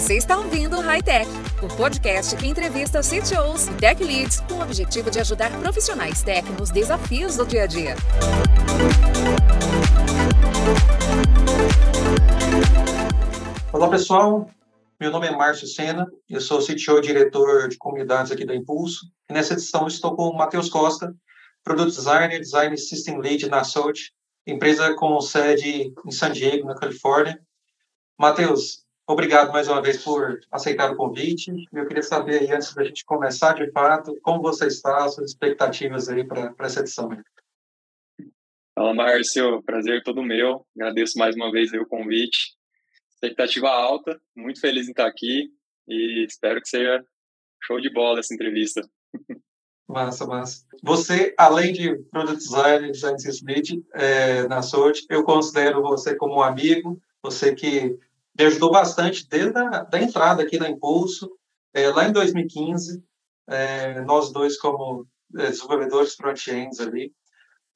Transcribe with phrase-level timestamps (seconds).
[0.00, 1.30] Você está ouvindo o High Tech,
[1.62, 6.50] o podcast que entrevista CTOs e Tech Leads com o objetivo de ajudar profissionais tech
[6.52, 7.94] nos desafios do dia a dia.
[13.70, 14.50] Olá, pessoal.
[14.98, 19.04] Meu nome é Márcio Sena, eu sou CTO e diretor de comunidades aqui da Impulso.
[19.28, 21.14] E nessa edição estou com o Matheus Costa,
[21.62, 24.00] Product Designer, Design System Lead na Salt,
[24.46, 27.38] empresa com sede em San Diego, na Califórnia.
[28.18, 31.52] Matheus, obrigado mais uma vez por aceitar o convite.
[31.72, 36.08] Eu queria saber aí, antes da gente começar de fato, como você está, suas expectativas
[36.08, 37.10] aí para essa edição.
[38.74, 39.62] Fala, Márcio.
[39.62, 40.64] Prazer todo meu.
[40.76, 42.56] Agradeço mais uma vez o convite.
[43.12, 45.50] Expectativa alta, muito feliz em estar aqui
[45.86, 47.04] e espero que seja
[47.62, 48.80] show de bola essa entrevista.
[49.86, 50.64] Massa, massa.
[50.84, 56.42] Você, além de Product Design, Design System é, na sorte, eu considero você como um
[56.42, 57.98] amigo, você que
[58.38, 61.30] me ajudou bastante desde a da entrada aqui na Impulso,
[61.74, 63.02] é, lá em 2015,
[63.48, 65.06] é, nós dois como
[65.36, 67.12] é, desenvolvedores front-ends ali.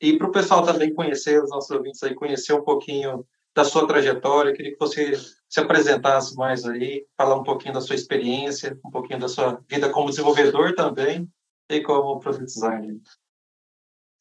[0.00, 3.86] E para o pessoal também conhecer, os nossos ouvintes aí, conhecer um pouquinho da sua
[3.86, 5.12] trajetória, queria que você
[5.48, 9.88] se apresentasse mais aí, falar um pouquinho da sua experiência, um pouquinho da sua vida
[9.90, 11.30] como desenvolvedor também,
[11.70, 13.00] e como product designer.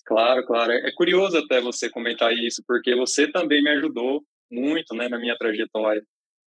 [0.05, 0.71] Claro, claro.
[0.71, 5.37] É curioso até você comentar isso, porque você também me ajudou muito, né, na minha
[5.37, 6.03] trajetória.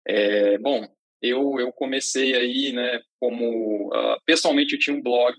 [0.07, 0.85] É, bom,
[1.21, 5.35] eu, eu comecei aí, né, como, uh, pessoalmente eu tinha um blog,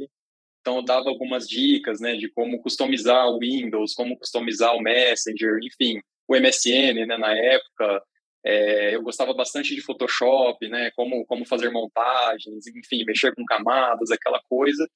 [0.61, 5.59] então eu dava algumas dicas, né, de como customizar o Windows, como customizar o Messenger,
[5.63, 8.03] enfim, o MSN, né, na época,
[8.45, 14.11] é, eu gostava bastante de Photoshop, né, como, como fazer montagens, enfim, mexer com camadas,
[14.11, 14.89] aquela coisa,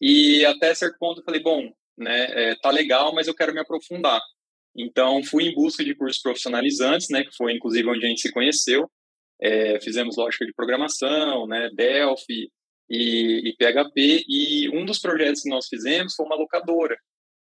[0.00, 3.60] e até certo ponto eu falei, bom, né, é, tá legal, mas eu quero me
[3.60, 4.20] aprofundar.
[4.74, 8.32] Então, fui em busca de cursos profissionalizantes, né, que foi inclusive onde a gente se
[8.32, 8.90] conheceu.
[9.40, 12.50] É, fizemos lógica de programação, né, Delphi
[12.88, 16.96] e, e, PHP, e um dos projetos que nós fizemos foi uma locadora.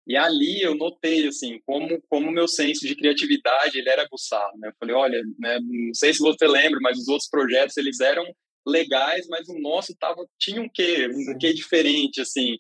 [0.05, 4.67] E ali eu notei, assim, como como meu senso de criatividade, ele era aguçado, né?
[4.67, 8.25] Eu falei, olha, né, não sei se você lembra, mas os outros projetos, eles eram
[8.65, 12.57] legais, mas o nosso tava, tinha um quê, um quê diferente, assim.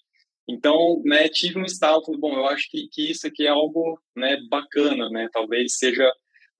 [0.47, 3.99] Então, né, tive um estalo, falei, bom, eu acho que, que isso aqui é algo
[4.15, 5.29] né, bacana, né?
[5.31, 6.05] Talvez seja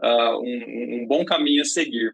[0.02, 2.14] uh, um, um, bom caminho a seguir.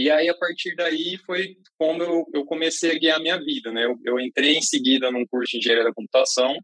[0.00, 3.70] E aí, a partir daí, foi como eu, eu comecei a guiar a minha vida,
[3.70, 3.84] né?
[3.84, 6.56] Eu, eu entrei em seguida num curso de engenharia da computação,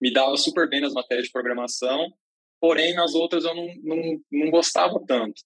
[0.00, 2.10] me dava super bem nas matérias de programação,
[2.58, 5.42] porém, nas outras eu não, não, não gostava tanto.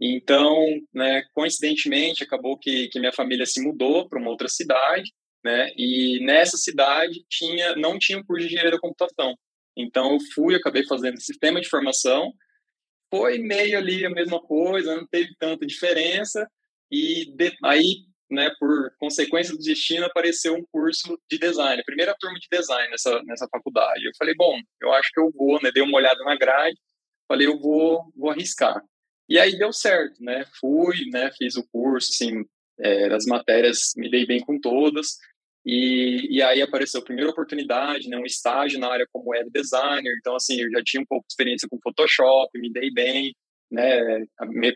[0.00, 0.56] Então,
[0.94, 5.12] né, coincidentemente, acabou que, que minha família se mudou para uma outra cidade,
[5.44, 9.34] né, e nessa cidade tinha não tinha um curso de engenharia da computação.
[9.76, 12.32] Então, eu fui, acabei fazendo sistema de informação,
[13.10, 16.48] foi meio ali a mesma coisa, não teve tanta diferença,
[16.90, 22.38] e de, aí, né, por consequência do destino, apareceu um curso de design, primeira turma
[22.38, 24.04] de design nessa, nessa faculdade.
[24.04, 26.76] Eu falei, bom, eu acho que eu vou, né, dei uma olhada na grade,
[27.26, 28.82] falei, eu vou, vou arriscar.
[29.28, 30.44] E aí deu certo, né?
[30.58, 31.30] Fui, né?
[31.36, 32.44] Fiz o curso, assim,
[32.80, 35.18] é, das matérias, me dei bem com todas.
[35.66, 38.16] E, e aí apareceu a primeira oportunidade, né?
[38.16, 40.14] Um estágio na área como web designer.
[40.18, 43.34] Então, assim, eu já tinha um pouco de experiência com Photoshop, me dei bem,
[43.70, 44.24] né?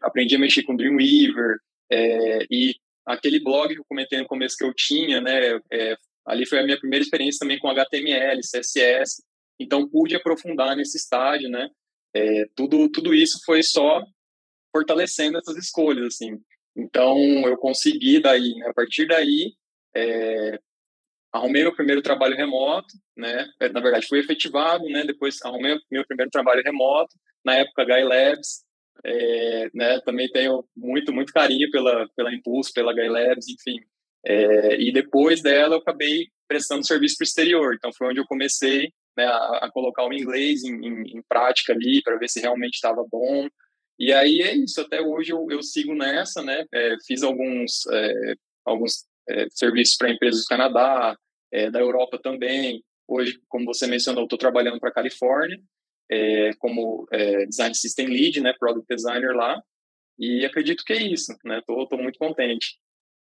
[0.03, 1.57] Aprendi a mexer com Dreamweaver.
[1.93, 5.61] É, e aquele blog que eu comentei no começo que eu tinha, né?
[5.71, 9.23] É, ali foi a minha primeira experiência também com HTML, CSS.
[9.61, 11.69] Então, pude aprofundar nesse estágio, né?
[12.15, 14.03] É, tudo, tudo isso foi só
[14.75, 16.39] fortalecendo essas escolhas, assim.
[16.75, 19.55] Então, eu consegui daí, né, a partir daí,
[19.95, 20.59] é,
[21.31, 26.07] arrumei meu primeiro trabalho remoto, né, é, na verdade, fui efetivado, né, depois arrumei meu
[26.07, 27.15] primeiro trabalho remoto,
[27.45, 28.65] na época, Guy Labs,
[29.05, 33.81] é, né, também tenho muito, muito carinho pela, pela Impulso, pela Guy Labs, enfim.
[34.25, 38.27] É, e depois dela, eu acabei prestando serviço para o exterior, então foi onde eu
[38.27, 42.41] comecei né, a, a, colocar o inglês em, em, em prática ali, para ver se
[42.41, 43.49] realmente estava bom,
[43.99, 46.65] e aí é isso, até hoje eu, eu sigo nessa, né?
[46.73, 48.35] É, fiz alguns, é,
[48.65, 51.17] alguns é, serviços para empresas do Canadá,
[51.53, 52.83] é, da Europa também.
[53.07, 55.57] Hoje, como você mencionou, estou trabalhando para a Califórnia
[56.13, 58.53] é, como é, Design System Lead, né?
[58.59, 59.63] Product Designer lá.
[60.19, 61.63] E acredito que é isso, né?
[61.67, 62.79] Tô, tô muito contente.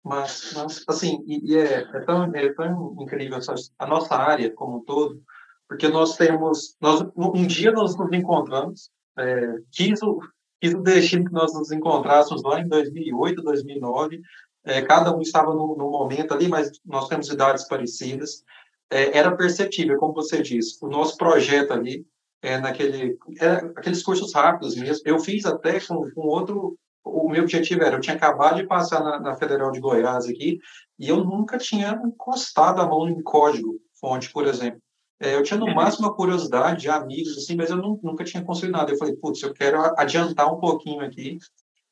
[0.04, 3.40] Mas, mas assim, e, e é, é, tão, é tão incrível
[3.78, 5.22] a nossa área como um todo,
[5.68, 8.90] porque nós temos, nós, um dia nós nos encontramos,
[9.20, 10.20] é, quis o,
[10.62, 14.22] quis o destino que nós nos encontrássemos lá em 2008, 2009.
[14.64, 18.44] É, cada um estava no, no, momento ali, mas nós temos idades parecidas.
[18.90, 22.06] É, era perceptível, como você disse, o nosso projeto ali,
[22.42, 25.04] é, naquele, é, aqueles cursos rápidos mesmo.
[25.06, 26.78] Eu fiz até com, com outro
[27.10, 30.60] o meu objetivo era, eu tinha acabado de passar na, na, Federal de Goiás aqui,
[31.00, 34.82] e eu nunca tinha encostado a mão em código fonte, por exemplo.
[35.20, 35.74] É, eu tinha no uhum.
[35.74, 38.92] máximo a curiosidade de amigos, assim, mas eu não, nunca tinha construído nada.
[38.92, 41.38] Eu falei, putz, eu quero adiantar um pouquinho aqui,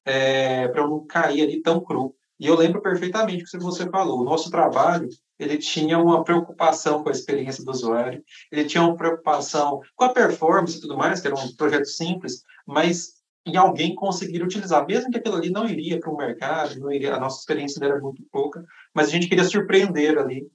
[0.03, 2.15] é, para eu não cair ali tão cru.
[2.39, 4.19] E eu lembro perfeitamente o que você falou.
[4.19, 8.95] O nosso trabalho, ele tinha uma preocupação com a experiência do usuário, ele tinha uma
[8.95, 13.15] preocupação com a performance e tudo mais, que era um projeto simples, mas
[13.45, 17.15] em alguém conseguir utilizar, mesmo que aquilo ali não iria para o mercado, não iria,
[17.15, 20.47] a nossa experiência era muito pouca, mas a gente queria surpreender ali,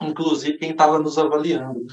[0.00, 1.86] inclusive quem estava nos avaliando.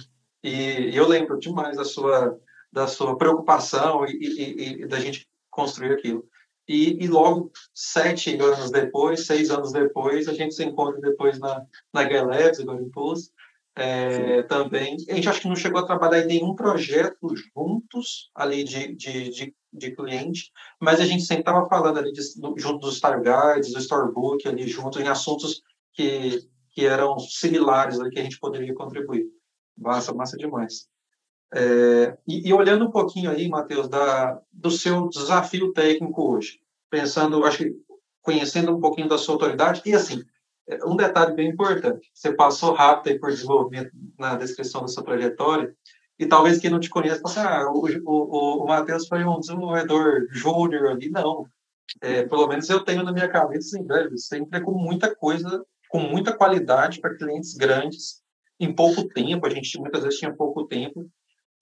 [0.43, 2.39] E eu lembro demais da sua
[2.71, 6.25] da sua preocupação e, e, e da gente construir aquilo.
[6.71, 11.65] E, e, logo sete anos depois, seis anos depois, a gente se encontra depois na,
[11.93, 13.29] na Galabs, agora Impulse,
[13.75, 14.95] é, também.
[15.09, 19.29] A gente acho que não chegou a trabalhar em nenhum projeto juntos ali de, de,
[19.31, 22.21] de, de cliente, mas a gente sempre estava falando ali de,
[22.55, 26.39] junto dos Star Guides, do Storybook, ali junto em assuntos que,
[26.69, 29.25] que eram similares ali que a gente poderia contribuir.
[29.77, 30.87] Massa, massa demais.
[31.53, 36.59] É, e, e, olhando um pouquinho aí, Matheus, da, do seu desafio técnico hoje,
[36.89, 37.75] pensando, acho que
[38.21, 40.23] conhecendo um pouquinho da sua autoridade, e assim,
[40.69, 45.03] é, um detalhe bem importante, você passou rápido aí por desenvolvimento na descrição da sua
[45.03, 45.75] trajetória,
[46.17, 50.27] e talvez quem não te conheça, assim, ah, o, o, o Matheus foi um desenvolvedor
[50.29, 51.45] júnior ali, não.
[51.99, 55.99] É, pelo menos eu tenho na minha cabeça, assim, velho, sempre com muita coisa, com
[55.99, 58.21] muita qualidade para clientes grandes,
[58.59, 61.09] em pouco tempo, a gente muitas vezes tinha pouco tempo,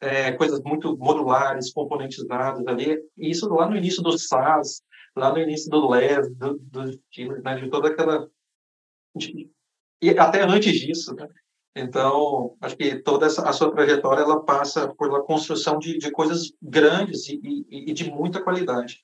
[0.01, 4.81] é, coisas muito modulares, componentizadas ali, e isso lá no início do SaaS,
[5.15, 6.85] lá no início do LES, do, do,
[7.43, 8.29] né, de toda aquela...
[9.15, 9.49] De,
[10.01, 11.27] e até antes disso, né?
[11.75, 16.51] Então, acho que toda essa, a sua trajetória ela passa pela construção de, de coisas
[16.61, 19.03] grandes e, e, e, de muita qualidade.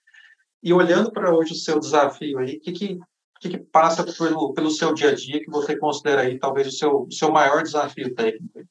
[0.63, 2.99] E olhando para hoje o seu desafio aí, o que, que,
[3.39, 7.01] que passa pelo, pelo seu dia a dia que você considera aí talvez o seu,
[7.03, 8.63] o seu maior desafio técnico?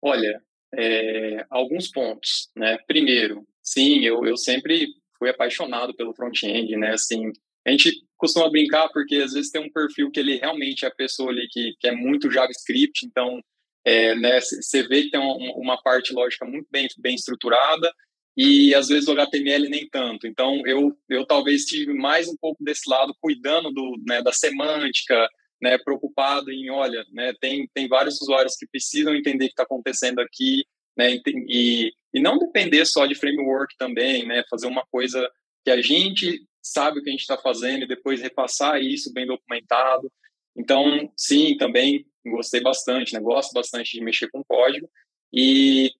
[0.00, 0.42] Olha,
[0.76, 2.78] é, alguns pontos, né?
[2.86, 4.88] Primeiro, sim, eu, eu sempre
[5.18, 6.92] fui apaixonado pelo front-end, né?
[6.92, 7.32] Assim,
[7.66, 10.94] a gente costuma brincar porque às vezes tem um perfil que ele realmente é a
[10.94, 13.40] pessoa ali que, que é muito JavaScript, então
[13.84, 17.92] é, né, você vê que tem uma, parte lógica muito bem, bem estruturada
[18.36, 20.26] e às vezes o HTML nem tanto.
[20.26, 25.28] Então eu, eu talvez tive mais um pouco desse lado cuidando do, né, da semântica,
[25.60, 29.62] né, preocupado em, olha, né, tem, tem vários usuários que precisam entender o que está
[29.62, 30.64] acontecendo aqui,
[30.96, 35.28] né, e, e não depender só de framework também, né, fazer uma coisa
[35.64, 39.26] que a gente sabe o que a gente está fazendo e depois repassar isso bem
[39.26, 40.10] documentado.
[40.56, 44.88] Então, sim, também gostei bastante, né, gosto bastante de mexer com código
[45.32, 45.90] e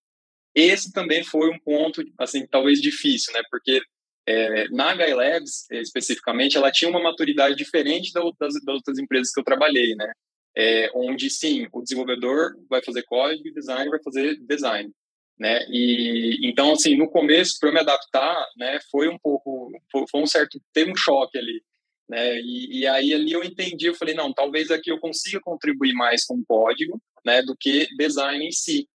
[0.55, 3.81] esse também foi um ponto, assim, talvez difícil, né, porque
[4.27, 9.41] é, na HI Labs, especificamente, ela tinha uma maturidade diferente das, das outras empresas que
[9.41, 10.13] eu trabalhei, né?
[10.57, 14.91] É, onde, sim, o desenvolvedor vai fazer código e o designer vai fazer design,
[15.39, 15.67] né?
[15.69, 20.61] E, então, assim, no começo, para me adaptar, né, foi um pouco, foi, um certo,
[20.73, 21.63] teve um choque ali,
[22.09, 22.41] né?
[22.41, 26.25] E, e aí, ali eu entendi, eu falei, não, talvez aqui eu consiga contribuir mais
[26.25, 28.89] com código, né, do que design em si.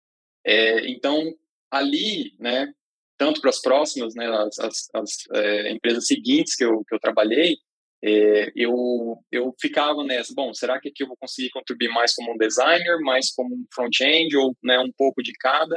[0.47, 1.35] É, então,
[1.71, 2.73] ali, né,
[3.19, 7.01] tanto para as próximas, né, as, as, as é, empresas seguintes que eu, que eu
[7.01, 7.57] trabalhei,
[8.03, 12.33] é, eu, eu ficava nessa, bom, será que aqui eu vou conseguir contribuir mais como
[12.33, 15.77] um designer, mais como um front-end, ou né, um pouco de cada?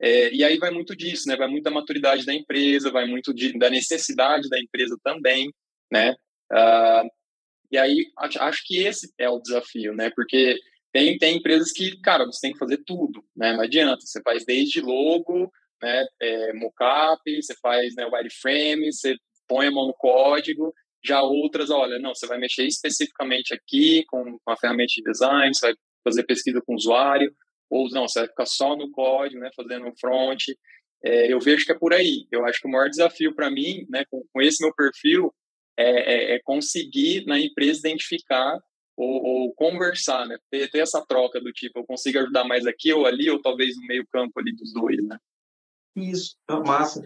[0.00, 3.32] É, e aí vai muito disso, né, vai muito da maturidade da empresa, vai muito
[3.32, 5.50] de, da necessidade da empresa também,
[5.90, 6.14] né?
[6.52, 7.08] Uh,
[7.70, 10.10] e aí acho, acho que esse é o desafio, né?
[10.10, 10.58] Porque
[10.92, 13.54] tem, tem empresas que, cara, você tem que fazer tudo, né?
[13.54, 15.50] Não adianta, você faz desde logo,
[15.82, 19.16] né, é, mockup, você faz né, wireframe, você
[19.48, 20.72] põe a mão no código.
[21.04, 25.52] Já outras, olha, não, você vai mexer especificamente aqui com, com a ferramenta de design,
[25.52, 25.74] você vai
[26.04, 27.34] fazer pesquisa com o usuário,
[27.68, 30.42] ou não, você vai ficar só no código, né, fazendo front.
[31.04, 32.26] É, eu vejo que é por aí.
[32.30, 35.34] Eu acho que o maior desafio para mim, né, com, com, esse meu perfil,
[35.76, 38.60] é, é, é conseguir na empresa identificar
[38.96, 40.36] ou, ou, conversar, né?
[40.50, 43.76] Ter, ter, essa troca do tipo, eu consigo ajudar mais aqui ou ali, ou talvez
[43.76, 45.18] no meio campo ali dos dois, né?
[45.94, 47.02] Isso, é massa.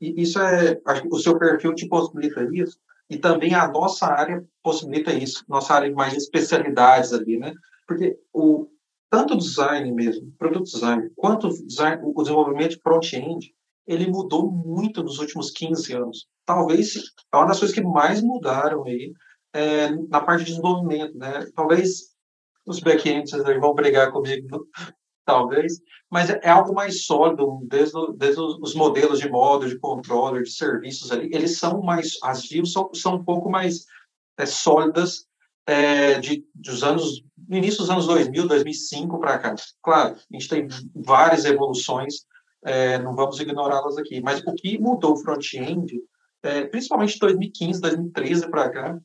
[0.00, 0.80] Isso é,
[1.10, 2.78] o seu perfil te possibilita isso
[3.10, 7.52] e também a nossa área possibilita isso, nossa área de mais especialidades ali, né?
[7.86, 8.68] Porque o
[9.10, 13.54] tanto design mesmo, produto design, quanto design, o desenvolvimento de front-end,
[13.86, 16.26] ele mudou muito nos últimos 15 anos.
[16.46, 16.94] Talvez
[17.32, 19.12] é uma das coisas que mais mudaram aí
[19.52, 21.46] é, na parte de desenvolvimento, né?
[21.54, 22.14] Talvez
[22.66, 23.30] os back-ends
[23.60, 24.66] vão brigar comigo
[25.24, 30.50] talvez, mas é, algo mais sólido, desde, desde os modelos de modo, de controller, de
[30.50, 33.86] serviços ali, eles são mais, as views são, são um pouco mais
[34.38, 35.26] é, sólidas
[35.66, 39.54] é, de, dos anos, no início dos anos 2000, 2005 para cá.
[39.82, 42.26] Claro, a gente tem várias evoluções,
[42.64, 45.98] é, não vamos ignorá-las aqui, mas o que mudou o front-end,
[46.42, 48.98] é, principalmente de 2015, 2013 para cá,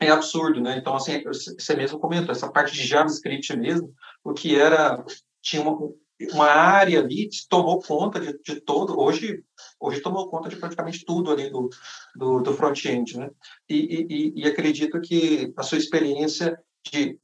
[0.00, 0.78] é absurdo, né?
[0.78, 5.04] Então, assim, você mesmo comentou, essa parte de JavaScript mesmo, o que era,
[5.42, 5.76] tinha uma,
[6.32, 9.42] uma área ali, tomou conta de, de todo, hoje,
[9.78, 11.70] hoje tomou conta de praticamente tudo ali do,
[12.16, 13.30] do, do front-end, né?
[13.68, 16.58] E, e, e, acredito que a sua experiência
[16.90, 17.18] de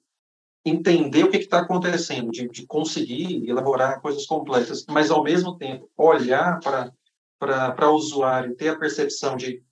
[0.64, 5.90] entender o que está acontecendo, de, de conseguir elaborar coisas completas, mas, ao mesmo tempo,
[5.96, 9.62] olhar para o usuário, ter a percepção de,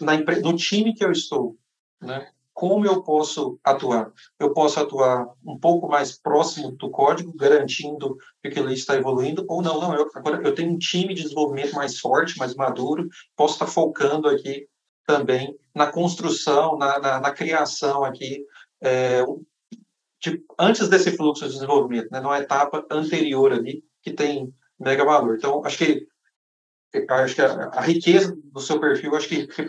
[0.00, 1.56] na, no time que eu estou,
[2.00, 2.33] né?
[2.54, 4.12] Como eu posso atuar?
[4.38, 9.60] Eu posso atuar um pouco mais próximo do código, garantindo que aquilo está evoluindo, ou
[9.60, 13.54] não, não, eu, agora eu tenho um time de desenvolvimento mais forte, mais maduro, posso
[13.54, 14.68] estar focando aqui
[15.04, 18.46] também na construção, na, na, na criação aqui,
[18.80, 19.24] é,
[20.22, 25.36] de, antes desse fluxo de desenvolvimento, né, numa etapa anterior ali, que tem mega valor.
[25.36, 26.06] Então, acho que
[27.10, 29.66] acho que a, a riqueza do seu perfil, acho que, que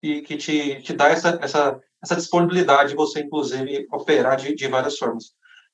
[0.00, 4.96] que te, te dá essa, essa, essa disponibilidade de você, inclusive, operar de, de várias
[4.96, 5.32] formas.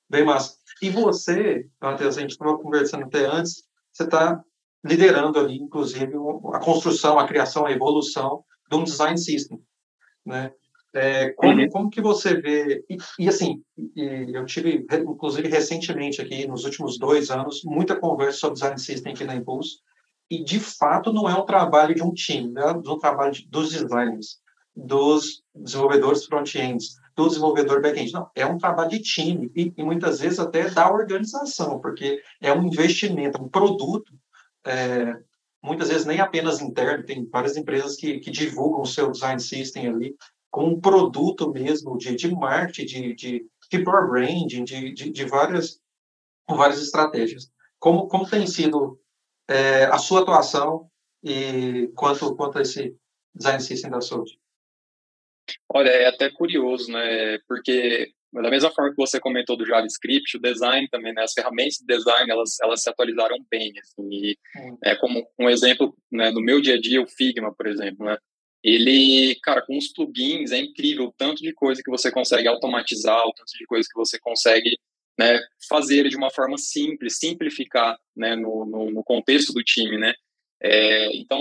[0.09, 0.57] Bem massa.
[0.83, 4.43] E você, Matheus, a gente estava conversando até antes, você está
[4.85, 6.12] liderando ali, inclusive,
[6.52, 9.61] a construção, a criação, a evolução de um design system,
[10.25, 10.52] né?
[10.97, 11.69] É, como, uhum.
[11.71, 13.61] como que você vê e, e assim
[13.97, 19.12] e eu tive inclusive recentemente aqui nos últimos dois anos muita conversa sobre design system
[19.12, 19.78] aqui na Impulse
[20.31, 22.62] e de fato não é um trabalho de um time, né?
[22.62, 24.38] é um trabalho de, dos designers,
[24.76, 28.12] dos desenvolvedores front-ends, do desenvolvedor back-end.
[28.12, 32.52] Não, é um trabalho de time e, e, muitas vezes até da organização, porque é
[32.52, 34.12] um investimento, um produto,
[34.66, 35.14] é,
[35.62, 39.88] muitas vezes nem apenas interno, tem várias empresas que, que divulgam o seu design system
[39.88, 40.16] ali
[40.50, 45.81] com um produto mesmo de, de marketing, de, de, de branding, de, de, de várias,
[46.49, 47.50] várias estratégias.
[47.81, 49.00] Como, como tem sido
[49.49, 50.88] é, a sua atuação
[51.25, 52.97] e quanto, quanto a esse
[53.35, 54.38] design system da saúde.
[55.69, 57.39] Olha, é até curioso, né?
[57.49, 61.23] Porque da mesma forma que você comentou do JavaScript, o design também, né?
[61.23, 64.79] As ferramentas de design, elas, elas se atualizaram bem, assim, e hum.
[64.83, 68.17] é como um exemplo, né, no meu dia a dia, o Figma, por exemplo, né?
[68.63, 73.25] Ele, cara, com os plugins é incrível o tanto de coisa que você consegue automatizar,
[73.27, 74.79] o tanto de coisa que você consegue
[75.19, 80.15] né, fazer de uma forma simples, simplificar né, no, no, no contexto do time, né?
[80.63, 81.41] É, então,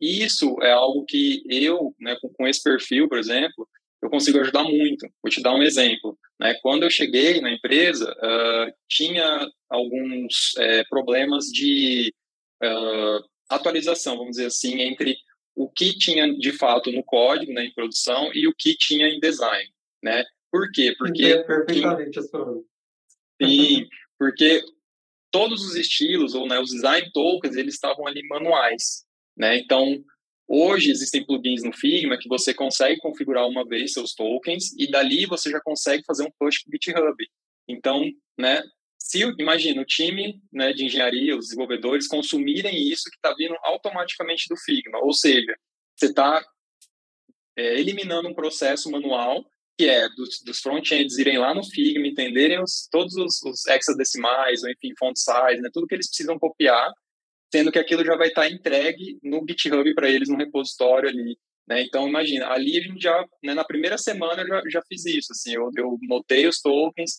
[0.00, 3.68] isso é algo que eu, né, com, com, esse perfil, por exemplo,
[4.02, 5.06] eu consigo ajudar muito.
[5.22, 6.18] Vou te dar um exemplo.
[6.38, 6.54] Né?
[6.62, 12.14] Quando eu cheguei na empresa, uh, tinha alguns é, problemas de
[12.62, 15.16] uh, atualização, vamos dizer assim, entre
[15.54, 19.20] o que tinha de fato no código, né, em produção, e o que tinha em
[19.20, 19.68] design,
[20.02, 20.24] né?
[20.50, 20.94] Por quê?
[20.96, 21.26] Porque...
[21.26, 22.62] Entendo perfeitamente a sua
[23.42, 23.86] Sim,
[24.18, 24.62] porque
[25.30, 29.04] todos os estilos, ou né, os design tokens, eles estavam ali manuais,
[29.40, 29.56] né?
[29.56, 30.04] Então,
[30.46, 35.24] hoje existem plugins no Figma que você consegue configurar uma vez seus tokens e dali
[35.24, 37.26] você já consegue fazer um push para o GitHub.
[37.66, 38.04] Então,
[38.38, 38.62] né,
[38.98, 44.44] se, imagina, o time né, de engenharia, os desenvolvedores consumirem isso que está vindo automaticamente
[44.46, 45.56] do Figma, ou seja,
[45.96, 46.44] você está
[47.56, 49.42] é, eliminando um processo manual
[49.78, 54.62] que é dos, dos front-ends irem lá no Figma, entenderem os, todos os, os, hexadecimais,
[54.62, 56.92] ou enfim, font size, né, tudo que eles precisam copiar,
[57.52, 61.36] sendo que aquilo já vai estar entregue no GitHub para eles, no repositório ali.
[61.68, 61.82] Né?
[61.82, 65.32] Então, imagina, ali a gente já, né, na primeira semana, eu já, já fiz isso.
[65.32, 67.12] Assim, eu, eu notei os tokens,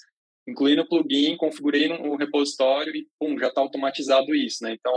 [0.48, 4.64] incluí no plugin, configurei no repositório e, pum, já está automatizado isso.
[4.64, 4.74] Né?
[4.74, 4.94] Então,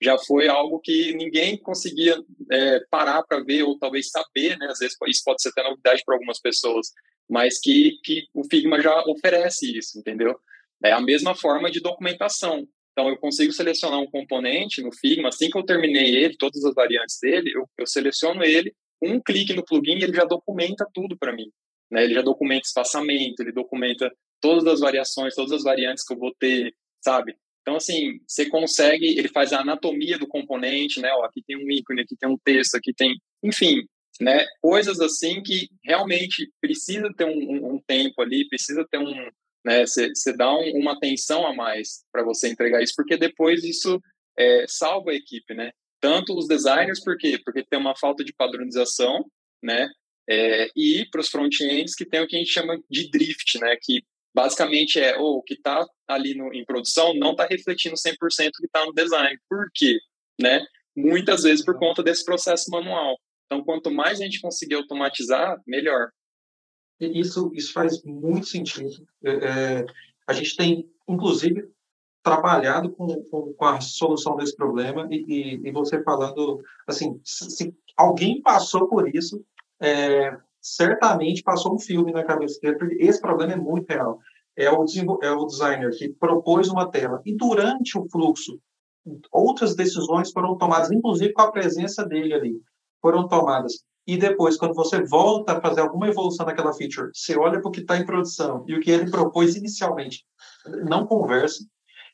[0.00, 2.16] já foi algo que ninguém conseguia
[2.50, 4.66] é, parar para ver ou talvez saber, né?
[4.70, 6.88] Às vezes isso pode ser até novidade para algumas pessoas,
[7.28, 10.38] mas que, que o Figma já oferece isso, entendeu?
[10.84, 12.66] É a mesma forma de documentação.
[12.98, 16.74] Então, eu consigo selecionar um componente no Figma, assim que eu terminei ele, todas as
[16.74, 21.32] variantes dele, eu, eu seleciono ele, um clique no plugin, ele já documenta tudo para
[21.32, 21.48] mim.
[21.88, 22.02] Né?
[22.02, 26.34] Ele já documenta espaçamento, ele documenta todas as variações, todas as variantes que eu vou
[26.40, 27.36] ter, sabe?
[27.62, 31.12] Então, assim, você consegue, ele faz a anatomia do componente, né?
[31.12, 33.14] Ó, aqui tem um ícone, aqui tem um texto, aqui tem,
[33.44, 33.76] enfim,
[34.20, 34.44] né?
[34.60, 39.30] Coisas assim que realmente precisa ter um, um, um tempo ali, precisa ter um,
[39.64, 39.84] né?
[39.86, 44.00] Você dá um, uma atenção a mais para você entregar isso, porque depois isso
[44.38, 45.72] é, salva a equipe, né?
[46.00, 47.40] Tanto os designers, por quê?
[47.44, 49.24] Porque tem uma falta de padronização,
[49.62, 49.88] né?
[50.30, 53.76] É, e para os front-ends que tem o que a gente chama de drift, né?
[53.80, 54.02] Que
[54.34, 58.52] basicamente é oh, o que está ali no, em produção não está refletindo 100% o
[58.52, 59.36] que está no design.
[59.48, 59.98] Por quê?
[60.40, 60.64] Né?
[60.96, 63.18] Muitas vezes por conta desse processo manual.
[63.46, 66.10] Então, quanto mais a gente conseguir automatizar, melhor.
[67.00, 69.06] Isso, isso faz muito sentido.
[69.24, 69.86] É, é,
[70.26, 71.68] a gente tem, inclusive,
[72.22, 77.74] trabalhado com, com, com, a solução desse problema e, e, e você falando, assim, se,
[77.96, 79.44] alguém passou por isso,
[79.80, 84.18] é, certamente passou um filme na cabeça dele, porque esse problema é muito real.
[84.56, 84.84] É o,
[85.22, 88.60] é o designer que propôs uma tela e durante o fluxo
[89.32, 92.60] outras decisões foram tomadas, inclusive com a presença dele ali,
[93.00, 93.84] foram tomadas.
[94.08, 97.70] E depois, quando você volta a fazer alguma evolução naquela feature, você olha para o
[97.70, 100.24] que está em produção e o que ele propôs inicialmente
[100.86, 101.62] não conversa.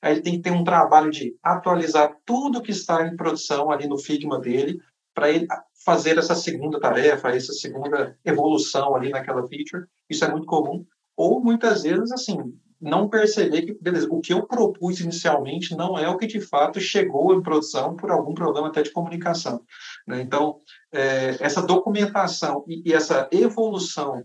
[0.03, 3.97] Aí tem que ter um trabalho de atualizar tudo que está em produção ali no
[3.97, 4.81] Figma dele,
[5.15, 5.47] para ele
[5.85, 9.85] fazer essa segunda tarefa, essa segunda evolução ali naquela feature.
[10.11, 10.85] Isso é muito comum.
[11.17, 12.37] Ou muitas vezes, assim,
[12.85, 16.79] não perceber que, beleza, o que eu propus inicialmente não é o que de fato
[16.79, 19.63] chegou em produção por algum problema até de comunicação.
[20.07, 20.21] Né?
[20.21, 20.61] Então,
[20.93, 24.23] é, essa documentação e, e, essa evolução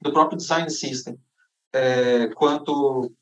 [0.00, 1.16] do próprio design system
[1.72, 3.12] é, quanto,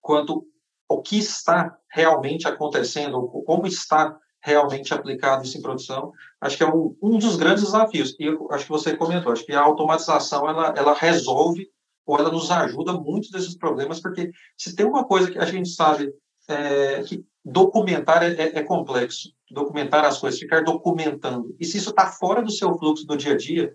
[0.00, 0.46] quanto
[0.88, 6.68] o que está realmente acontecendo, como está realmente aplicado isso em produção, acho que é
[6.68, 8.14] um, um dos grandes desafios.
[8.20, 11.73] E eu, acho que você comentou, acho que a automatização ela, ela resolve
[12.06, 15.68] ou ela nos ajuda muito desses problemas, porque se tem uma coisa que a gente
[15.70, 16.12] sabe
[16.48, 21.54] é, que documentar é, é, é, complexo, documentar as coisas, ficar documentando.
[21.60, 23.74] E se isso está fora do seu fluxo do dia a dia,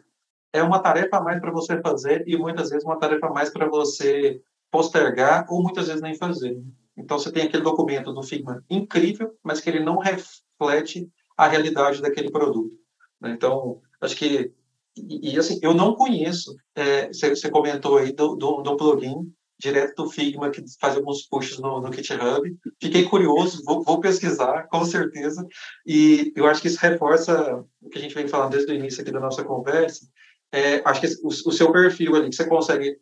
[0.52, 3.52] é uma tarefa a mais para você fazer e muitas vezes uma tarefa a mais
[3.52, 6.60] para você postergar ou muitas vezes nem fazer.
[6.98, 12.02] Então você tem aquele documento do Figma incrível, mas que ele não reflete a realidade
[12.02, 12.76] daquele produto.
[13.22, 13.32] Né?
[13.32, 14.52] Então acho que
[14.98, 16.56] e, e, assim eu não conheço.
[16.76, 21.24] É, você, você, comentou aí do, do, do, plugin direto do Figma que faz alguns
[21.28, 22.58] pushes no, no GitHub.
[22.82, 25.46] Fiquei curioso, vou, vou, pesquisar com certeza.
[25.86, 29.02] E eu acho que isso reforça o que a gente vem falando desde o início
[29.02, 30.08] aqui da nossa conversa.
[30.52, 32.98] É, acho que o, o seu perfil ali que você consegue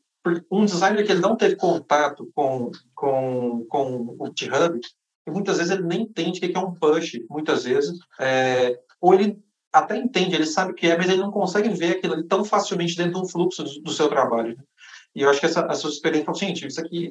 [0.51, 4.79] um designer que ele não teve contato com, com, com o GitHub,
[5.27, 9.39] muitas vezes ele nem entende o que é um push, muitas vezes, é, ou ele
[9.79, 12.95] até entende, ele sabe o que é, mas ele não consegue ver aquilo tão facilmente
[12.95, 14.55] dentro do fluxo do, do seu trabalho.
[14.55, 14.63] Né?
[15.15, 17.09] E eu acho que essa, a sua experiência fala, gente, isso aqui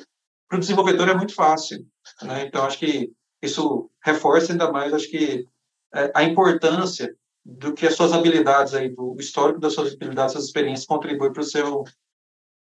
[0.48, 1.87] para o desenvolvedor é muito fácil.
[2.22, 2.46] Né?
[2.46, 5.46] Então, acho que isso reforça ainda mais, acho que
[5.94, 10.46] é, a importância do que as suas habilidades aí, do histórico das suas habilidades, suas
[10.46, 11.85] experiências contribui para o seu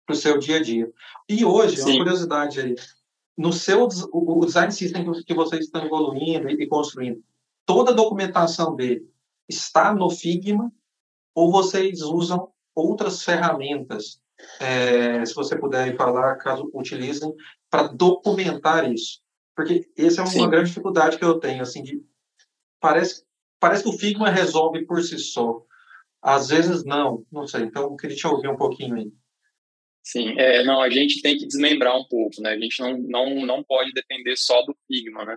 [0.07, 0.91] para o seu dia a dia.
[1.29, 1.91] E hoje, Sim.
[1.91, 2.75] uma curiosidade aí,
[3.37, 7.23] no seu o design system que vocês estão evoluindo e construindo,
[7.67, 9.07] toda a documentação dele
[9.49, 10.73] está no Figma
[11.35, 14.21] ou vocês usam outras ferramentas?
[14.61, 17.33] É, se você puder falar, caso utilizem,
[17.71, 19.21] para documentar isso.
[19.57, 20.49] Porque essa é uma Sim.
[20.49, 22.01] grande dificuldade que eu tenho, assim, de,
[22.81, 23.25] parece,
[23.59, 25.65] parece que o Figma resolve por si só.
[26.23, 27.63] Às vezes não, não sei.
[27.63, 29.13] Então, eu queria te ouvir um pouquinho aí.
[30.03, 32.51] Sim, é, não, a gente tem que desmembrar um pouco, né?
[32.51, 35.37] A gente não, não, não pode depender só do Figma, né?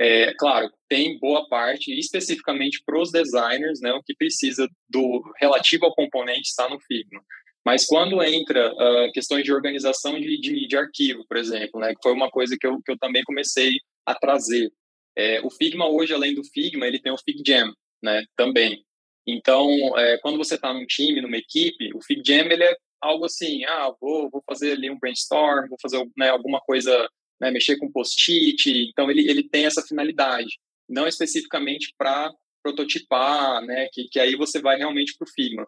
[0.00, 5.86] É, claro, tem boa parte, especificamente para os designers, né, o que precisa do relativo
[5.86, 7.20] ao componente está no Figma.
[7.66, 12.02] Mas quando entra uh, questões de organização de, de, de, arquivo, por exemplo, né, que
[12.02, 13.72] foi uma coisa que eu, que eu também comecei
[14.06, 14.70] a trazer.
[15.16, 18.82] É, o Figma hoje, além do Figma, ele tem o FigJam, né, também.
[19.26, 23.64] Então, é, quando você está num time, numa equipe, o FigJam ele é algo assim,
[23.64, 27.08] ah, vou, vou fazer ali um brainstorm, vou fazer né, alguma coisa,
[27.40, 28.90] né, mexer com post-it.
[28.90, 34.60] Então, ele, ele tem essa finalidade, não especificamente para prototipar, né, que, que aí você
[34.60, 35.66] vai realmente para o Figma.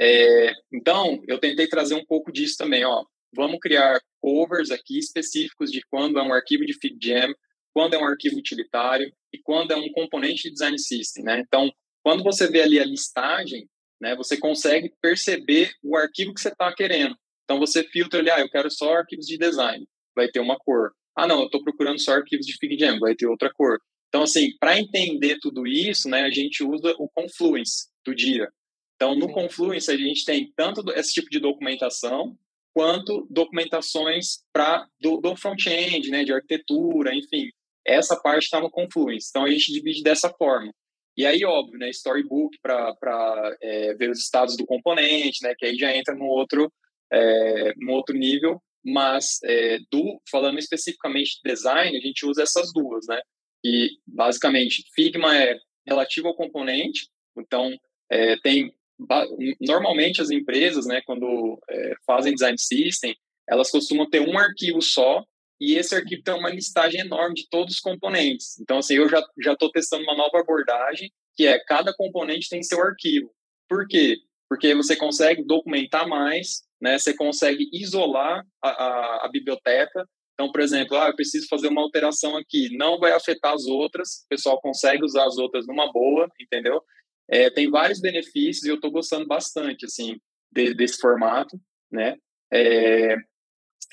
[0.00, 3.04] É, então, eu tentei trazer um pouco disso também, ó.
[3.34, 7.34] Vamos criar covers aqui específicos de quando é um arquivo de FigJam,
[7.74, 11.40] quando é um arquivo utilitário e quando é um componente de design system, né?
[11.40, 11.70] Então,
[12.02, 13.68] quando você vê ali a listagem,
[14.00, 14.14] né?
[14.16, 17.16] Você consegue perceber o arquivo que você está querendo.
[17.44, 20.92] Então você filtra ali, ah, eu quero só arquivos de design, vai ter uma cor.
[21.18, 23.80] Ah, não, eu estou procurando só arquivos de FigJam, vai ter outra cor.
[24.08, 28.48] Então, assim, para entender tudo isso, né, a gente usa o Confluence do dia.
[28.94, 32.38] Então, no Confluence, a gente tem tanto esse tipo de documentação,
[32.72, 37.48] quanto documentações para do, do front-end, né, de arquitetura, enfim.
[37.84, 39.26] Essa parte está no Confluence.
[39.28, 40.72] Então, a gente divide dessa forma.
[41.16, 45.76] E aí, óbvio, né, storybook para é, ver os estados do componente, né, que aí
[45.76, 46.72] já entra no outro,
[47.12, 48.62] é, no outro nível.
[48.84, 53.20] Mas, é, do, falando especificamente de design, a gente usa essas duas, né?
[53.64, 57.76] E, basicamente, Figma é relativo ao componente, então,
[58.10, 58.72] é, tem
[59.60, 63.16] normalmente as empresas, né, quando é, fazem design system,
[63.48, 65.24] elas costumam ter um arquivo só
[65.60, 68.58] e esse arquivo tem uma listagem enorme de todos os componentes.
[68.60, 72.62] Então, assim, eu já já estou testando uma nova abordagem que é cada componente tem
[72.62, 73.32] seu arquivo.
[73.68, 74.16] Por quê?
[74.48, 76.98] Porque você consegue documentar mais, né?
[76.98, 80.08] Você consegue isolar a, a, a biblioteca.
[80.34, 84.22] Então, por exemplo, ah, eu preciso fazer uma alteração aqui, não vai afetar as outras,
[84.24, 86.80] o pessoal consegue usar as outras numa boa, entendeu?
[87.28, 90.16] É, tem vários benefícios e eu estou gostando bastante, assim,
[90.52, 91.60] de, desse formato,
[91.90, 92.16] né?
[92.52, 93.16] É,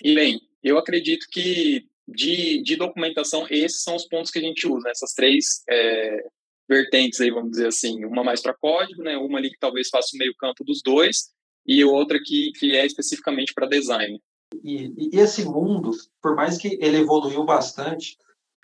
[0.04, 4.68] e, bem, eu acredito que de, de documentação, esses são os pontos que a gente
[4.68, 4.92] usa, né?
[4.92, 6.24] essas três é,
[6.70, 10.16] vertentes aí, vamos dizer assim, uma mais para código, né, uma ali que talvez faça
[10.16, 11.35] o meio campo dos dois
[11.66, 14.22] e outra que, que é especificamente para design.
[14.64, 18.18] E, e, esse mundo, por mais que ele evoluiu bastante,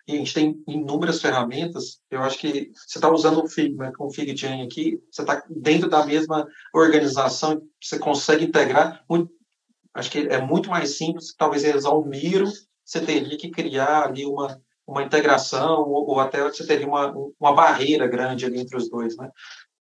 [0.07, 4.07] e a gente tem inúmeras ferramentas, eu acho que você está usando o Figma com
[4.07, 9.31] o FigJam aqui, você está dentro da mesma organização, você consegue integrar, muito,
[9.93, 12.47] acho que é muito mais simples, talvez usar o Miro,
[12.83, 17.53] você teria que criar ali uma, uma integração ou, ou, até você teria uma, uma
[17.53, 19.29] barreira grande ali entre os dois, né?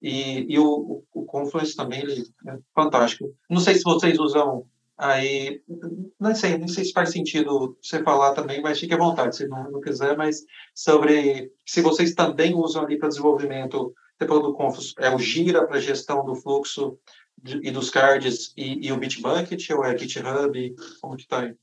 [0.03, 3.35] E, e o, o Confluence também ele é fantástico.
[3.49, 5.63] Não sei se vocês usam aí,
[6.19, 9.49] não sei, não sei se faz sentido você falar também, mas fique à vontade se
[9.49, 14.95] não, não quiser, mas sobre se vocês também usam ali para desenvolvimento, falou do Confluence,
[14.99, 16.99] é o Gira para gestão do fluxo
[17.43, 21.55] de, e dos cards e, e, o Bitbucket ou é GitHub, como que está aí?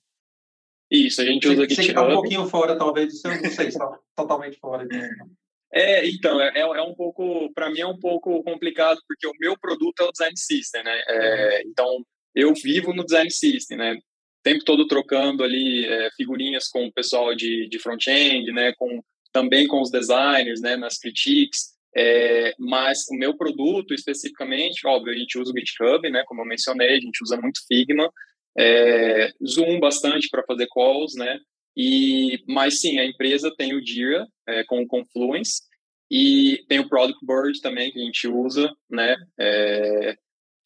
[0.89, 1.76] Isso, a gente usa GitHub.
[1.76, 4.84] Você está um pouquinho fora, talvez, seu, não sei, está totalmente fora.
[4.84, 5.30] Então.
[5.73, 9.58] É, então, é, é um pouco, para mim é um pouco complicado, porque o meu
[9.58, 11.03] produto é o Design System, né?
[11.08, 13.93] É, então, eu vivo no Design System, né?
[13.93, 18.73] O tempo todo trocando ali é, figurinhas com o pessoal de, de front-end, né?
[18.77, 19.01] Com,
[19.34, 20.77] também com os designers, né?
[20.77, 21.75] Nas critiques.
[21.95, 26.23] É, mas o meu produto especificamente, óbvio, a gente usa o GitHub, né?
[26.27, 28.10] Como eu mencionei, a gente usa muito Figma,
[28.58, 31.39] é, Zoom bastante para fazer calls, né?
[31.77, 35.61] E, mas sim, a empresa tem o Jira é, com o Confluence
[36.09, 39.15] e tem o Product Board também que a gente usa, né?
[39.39, 40.17] É,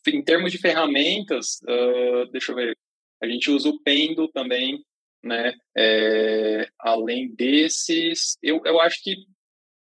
[0.08, 2.78] em termos de ferramentas, uh, deixa eu ver,
[3.22, 4.84] a gente usa o Pendo também,
[5.24, 5.54] né?
[5.78, 9.16] É, além desses, eu, eu acho que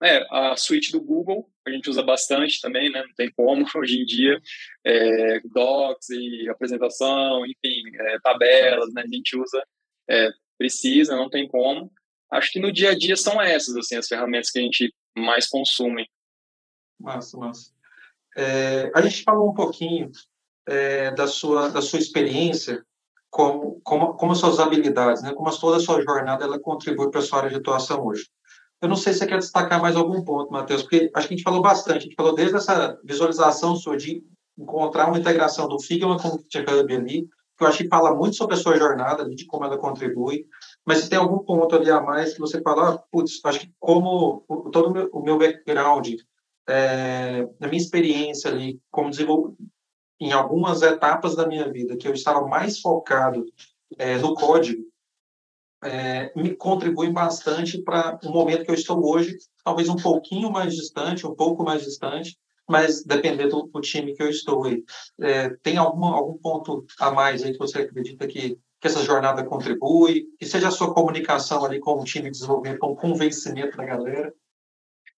[0.02, 3.04] é, a suite do Google a gente usa bastante também, né?
[3.04, 4.40] Não tem como hoje em dia,
[4.86, 9.04] é, docs e apresentação, enfim, é, tabelas, né?
[9.04, 9.64] A gente usa,
[10.10, 11.92] é, precisa, não tem como.
[12.32, 15.48] Acho que no dia a dia são essas, assim, as ferramentas que a gente mais
[15.48, 16.10] consome.
[17.00, 17.72] Massa, massa.
[18.36, 20.12] É, a gente falou um pouquinho
[20.68, 22.84] é, da sua da sua experiência
[23.30, 25.34] como como como suas habilidades, né?
[25.34, 28.28] Como toda a sua jornada ela contribui para a sua área de atuação hoje.
[28.82, 31.38] Eu não sei se você quer destacar mais algum ponto, Matheus, porque acho que a
[31.38, 31.98] gente falou bastante.
[31.98, 34.24] A gente falou desde essa visualização sua de
[34.58, 38.36] encontrar uma integração do Figma com o GitHub ali, que eu acho que fala muito
[38.36, 40.46] sobre a sua jornada, de como ela contribui.
[40.86, 43.74] Mas se tem algum ponto ali a mais que você fala, ah, putz, acho que
[43.80, 46.08] como todo o meu, background,
[46.70, 49.56] é, a minha experiência ali, como desenvolver
[50.20, 53.46] em algumas etapas da minha vida, que eu estava mais focado
[53.98, 54.84] é, no código,
[55.84, 60.76] é, me contribuem bastante para o momento que eu estou hoje, talvez um pouquinho mais
[60.76, 64.66] distante, um pouco mais distante, mas dependendo do, do time que eu estou.
[65.20, 69.44] É, tem alguma, algum ponto a mais aí que você acredita que, que essa jornada
[69.44, 70.26] contribui?
[70.38, 73.86] Que seja a sua comunicação ali com o time de desenvolvimento, com o convencimento da
[73.86, 74.34] galera?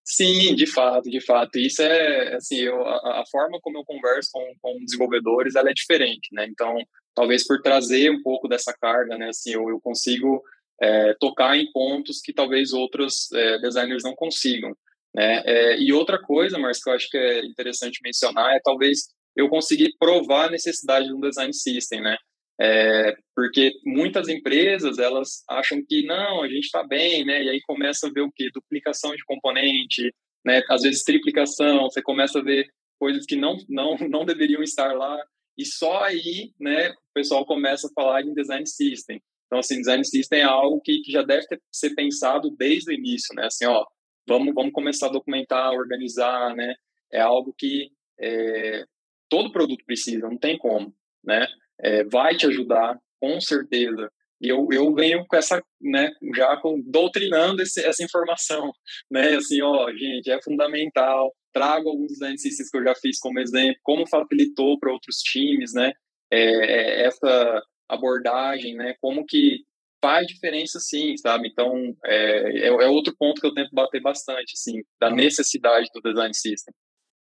[0.04, 1.60] Sim, de fato, de fato.
[1.60, 5.74] Isso é, assim, eu, a, a, forma como eu converso com, com desenvolvedores, ela é
[5.74, 6.48] diferente, né?
[6.50, 6.78] Então,
[7.14, 9.30] talvez por trazer um pouco dessa carga, né?
[9.30, 10.42] Assim, eu, eu consigo
[10.82, 14.76] é, tocar em pontos que talvez outros é, designers não consigam,
[15.16, 15.42] né?
[15.46, 19.50] É, e outra coisa, Marcos, que eu acho que é interessante mencionar é talvez eu
[19.50, 22.18] conseguir provar a necessidade de um design system, né?
[22.62, 27.44] É, porque muitas empresas elas acham que não, a gente está bem, né?
[27.44, 30.14] E aí começa a ver o que duplicação de componente,
[30.46, 30.62] né?
[30.70, 32.68] Às vezes triplicação, você começa a ver
[33.00, 35.18] coisas que não não não deveriam estar lá
[35.60, 39.22] e só aí, né, o pessoal começa a falar em design system.
[39.46, 42.94] Então, assim, design system é algo que, que já deve ter, ser pensado desde o
[42.94, 43.48] início, né?
[43.48, 43.86] Assim, ó,
[44.28, 46.76] vamos, vamos começar a documentar, organizar, né?
[47.12, 48.86] É algo que é,
[49.30, 51.48] todo produto precisa, não tem como, né?
[51.80, 54.12] É, vai te ajudar, com certeza.
[54.42, 58.72] E eu, eu venho com essa, né, já com, doutrinando esse, essa informação,
[59.12, 59.36] né?
[59.36, 63.80] Assim, ó, gente, é fundamental, trago alguns design systems que eu já fiz como exemplo,
[63.84, 65.94] como facilitou para outros times, né?
[66.32, 68.96] É, é, essa abordagem, né?
[69.02, 69.64] Como que
[70.02, 71.50] faz diferença, sim, sabe?
[71.50, 75.16] Então, é, é, é, outro ponto que eu tento bater bastante, assim, da uhum.
[75.16, 76.74] necessidade do design system.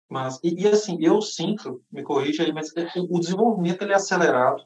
[0.10, 3.96] Mas, e, e assim, eu sinto, me corrija aí, mas é, o desenvolvimento ele é
[3.96, 4.66] acelerado.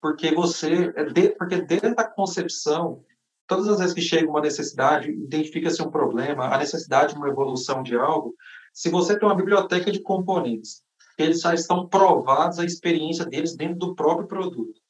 [0.00, 3.04] porque você, é porque desde a concepção,
[3.46, 7.82] todas as vezes que chega uma necessidade, identifica-se um problema, a necessidade de uma evolução
[7.82, 8.34] de algo,
[8.72, 10.82] se você tem uma biblioteca de componentes,
[11.18, 14.80] eles já estão provados a experiência deles dentro do próprio produto.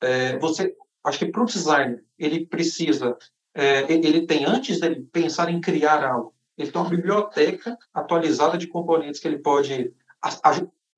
[0.00, 0.74] É, você,
[1.06, 3.16] acho que para o designer, ele precisa,
[3.54, 8.66] é, ele tem, antes de pensar em criar algo, ele tem uma biblioteca atualizada de
[8.66, 9.92] componentes que ele pode,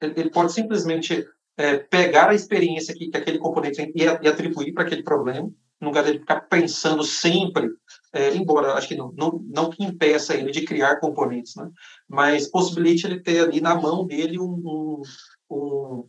[0.01, 4.73] ele pode simplesmente é, pegar a experiência que, que aquele componente tem e, e atribuir
[4.73, 7.69] para aquele problema, no lugar de ficar pensando sempre,
[8.13, 11.71] é, embora acho que não, não, não que impeça ele de criar componentes, né?
[12.09, 15.03] mas possibilite ele ter ali na mão dele um, um,
[15.51, 16.09] um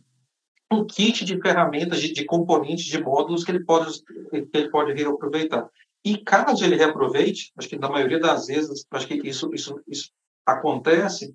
[0.86, 5.68] kit de ferramentas, de, de, componentes, de módulos que ele pode, que ele pode reaproveitar.
[6.04, 10.10] E caso ele reaproveite, acho que na maioria das vezes, acho que isso, isso, isso
[10.46, 11.34] acontece,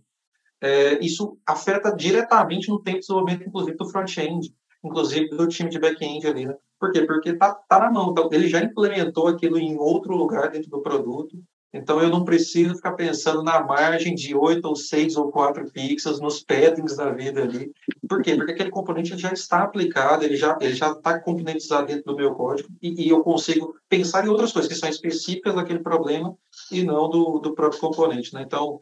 [0.61, 5.79] é, isso afeta diretamente no tempo de desenvolvimento, inclusive, do front-end, inclusive do time de
[5.79, 6.55] back-end ali, né?
[6.79, 7.01] Por quê?
[7.03, 8.11] Porque está tá na mão.
[8.11, 11.37] Então, ele já implementou aquilo em outro lugar dentro do produto.
[11.75, 16.21] Então, eu não preciso ficar pensando na margem de 8 ou 6 ou 4 pixels,
[16.21, 17.71] nos paddings da vida ali.
[18.07, 18.35] Por quê?
[18.35, 22.33] Porque aquele componente já está aplicado, ele já ele já está componentizado dentro do meu
[22.33, 26.35] código e, e, eu consigo pensar em outras coisas que são específicas daquele problema
[26.71, 28.33] e não do, do próprio componente.
[28.33, 28.43] Né?
[28.43, 28.79] Então,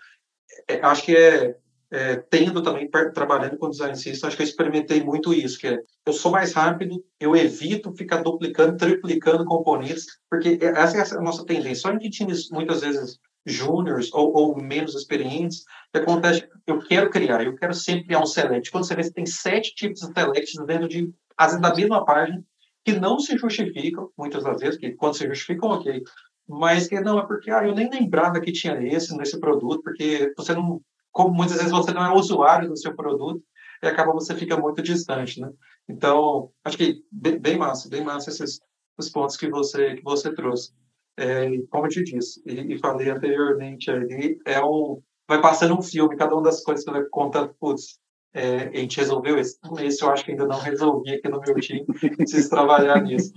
[0.67, 1.57] é, acho que é,
[1.93, 5.79] é, tendo também, trabalhando com design system, acho que eu experimentei muito isso, que é,
[6.07, 11.45] eu sou mais rápido, eu evito ficar duplicando, triplicando componentes, porque essa é a nossa
[11.45, 11.83] tendência.
[11.83, 17.43] Só em times, muitas vezes, júniores ou, ou, menos experientes, que acontece, eu quero criar,
[17.45, 18.71] eu quero sempre criar um select.
[18.71, 22.03] Quando você vê, você tem sete tipos de selects dentro de, às vezes, da mesma
[22.03, 22.43] página,
[22.83, 26.01] que não se justificam, muitas das vezes, que quando se justificam, ok,
[26.47, 30.33] mas que não, é porque, ah, eu nem lembrava que tinha esse nesse produto, porque
[30.35, 30.81] você não
[31.13, 33.41] como muitas vezes você não é usuário do seu produto,
[33.81, 35.49] e acaba você fica muito distante, né?
[35.87, 38.59] Então, acho que bem, bem massa, bem massa esses
[38.97, 40.73] os pontos que você que você trouxe.
[41.17, 45.81] É, como eu te disse e, e, falei anteriormente ali, é um vai passando um
[45.81, 47.99] filme, cada uma das coisas que vai contando, putz,
[48.33, 51.55] é, a gente resolveu esse, esse eu acho que ainda não resolvi aqui no meu
[51.59, 51.85] time,
[52.17, 53.31] preciso trabalhar nisso.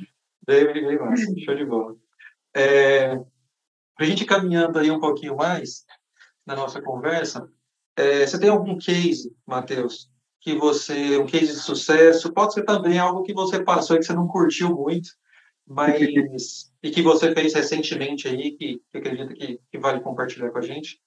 [0.46, 1.96] Bem, bem, massa, show de bola.
[2.54, 3.12] É,
[3.98, 5.84] a gente caminhando aí um pouquinho mais
[6.46, 7.46] na nossa conversa,
[7.96, 12.98] é, você tem algum case, Matheus, que você, um case de sucesso, pode ser também
[12.98, 15.08] algo que você passou e que você não curtiu muito,
[15.66, 15.98] mas
[16.82, 20.62] e que você fez recentemente aí, que, que acredita que, que vale compartilhar com a
[20.62, 21.00] gente?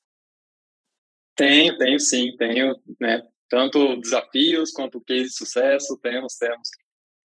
[1.36, 3.24] Tenho, tenho sim, tenho, né?
[3.48, 6.70] Tanto desafios quanto case de sucesso, temos, temos.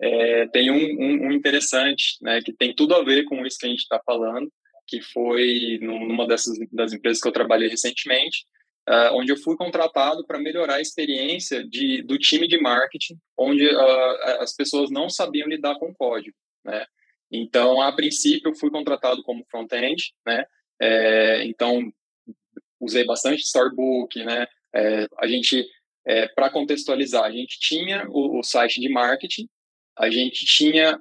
[0.01, 3.67] É, tem um, um, um, interessante, né, que tem tudo a ver com isso que
[3.67, 4.53] a gente está falando,
[4.87, 8.47] que foi numa dessas das empresas que eu trabalhei recentemente,
[8.89, 13.67] uh, onde eu fui contratado para melhorar a experiência de, do time de marketing, onde
[13.67, 16.87] uh, as pessoas não sabiam lidar com código, né?
[17.33, 20.45] Então, a princípio, eu fui contratado como front-end, né?
[20.81, 21.93] É, então,
[22.81, 24.47] usei bastante Storybook, né?
[24.75, 25.67] É, a gente,
[26.07, 29.49] é, para contextualizar, a gente tinha o, o site de marketing,
[29.99, 31.01] a gente tinha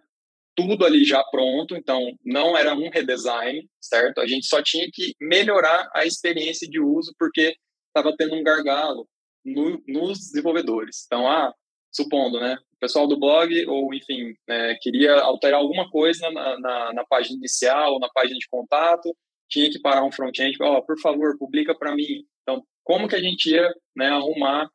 [0.56, 4.20] tudo ali já pronto, então não era um redesign, certo?
[4.20, 7.56] A gente só tinha que melhorar a experiência de uso, porque
[7.96, 9.08] estava tendo um gargalo
[9.46, 11.04] no, nos desenvolvedores.
[11.06, 11.54] Então, ah,
[11.92, 16.94] supondo, né, o pessoal do blog, ou enfim, é, queria alterar alguma coisa na, na,
[16.94, 19.16] na, página inicial, na página de contato,
[19.48, 22.26] tinha que parar um front-end, ó, oh, por favor, publica para mim.
[22.42, 24.68] Então, como que a gente ia né, arrumar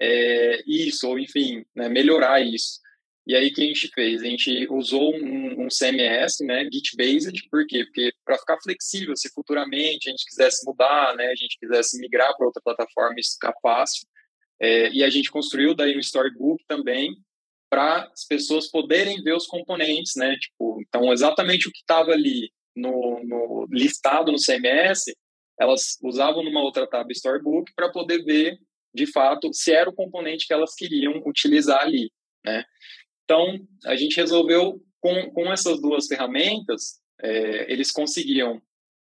[0.00, 2.80] é, isso, ou enfim, né, melhorar isso?
[3.26, 4.20] E aí, o que a gente fez?
[4.20, 7.84] A gente usou um, um CMS, né, Git-based, por quê?
[7.84, 12.36] Porque para ficar flexível, se futuramente a gente quisesse mudar, né, a gente quisesse migrar
[12.36, 14.06] para outra plataforma, isso ficar fácil.
[14.60, 17.16] É, e a gente construiu daí um storybook também
[17.70, 22.50] para as pessoas poderem ver os componentes, né, tipo, então exatamente o que estava ali
[22.74, 25.04] no, no, listado no CMS,
[25.58, 28.58] elas usavam numa outra tab storybook para poder ver,
[28.92, 32.10] de fato, se era o componente que elas queriam utilizar ali,
[32.44, 32.64] né.
[33.24, 38.60] Então, a gente resolveu, com, com essas duas ferramentas, é, eles conseguiam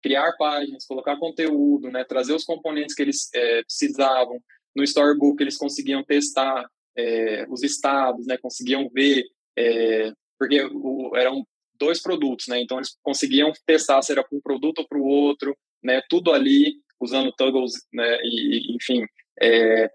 [0.02, 4.40] criar páginas, colocar conteúdo, né, trazer os componentes que eles é, precisavam.
[4.74, 6.64] No Storybook, eles conseguiam testar
[6.96, 9.24] é, os estados, né, conseguiam ver,
[9.56, 11.44] é, porque o, eram
[11.78, 15.04] dois produtos, né, então eles conseguiam testar se era para um produto ou para o
[15.04, 19.04] outro, né, tudo ali usando toggles, né, e, enfim,
[19.40, 19.90] é,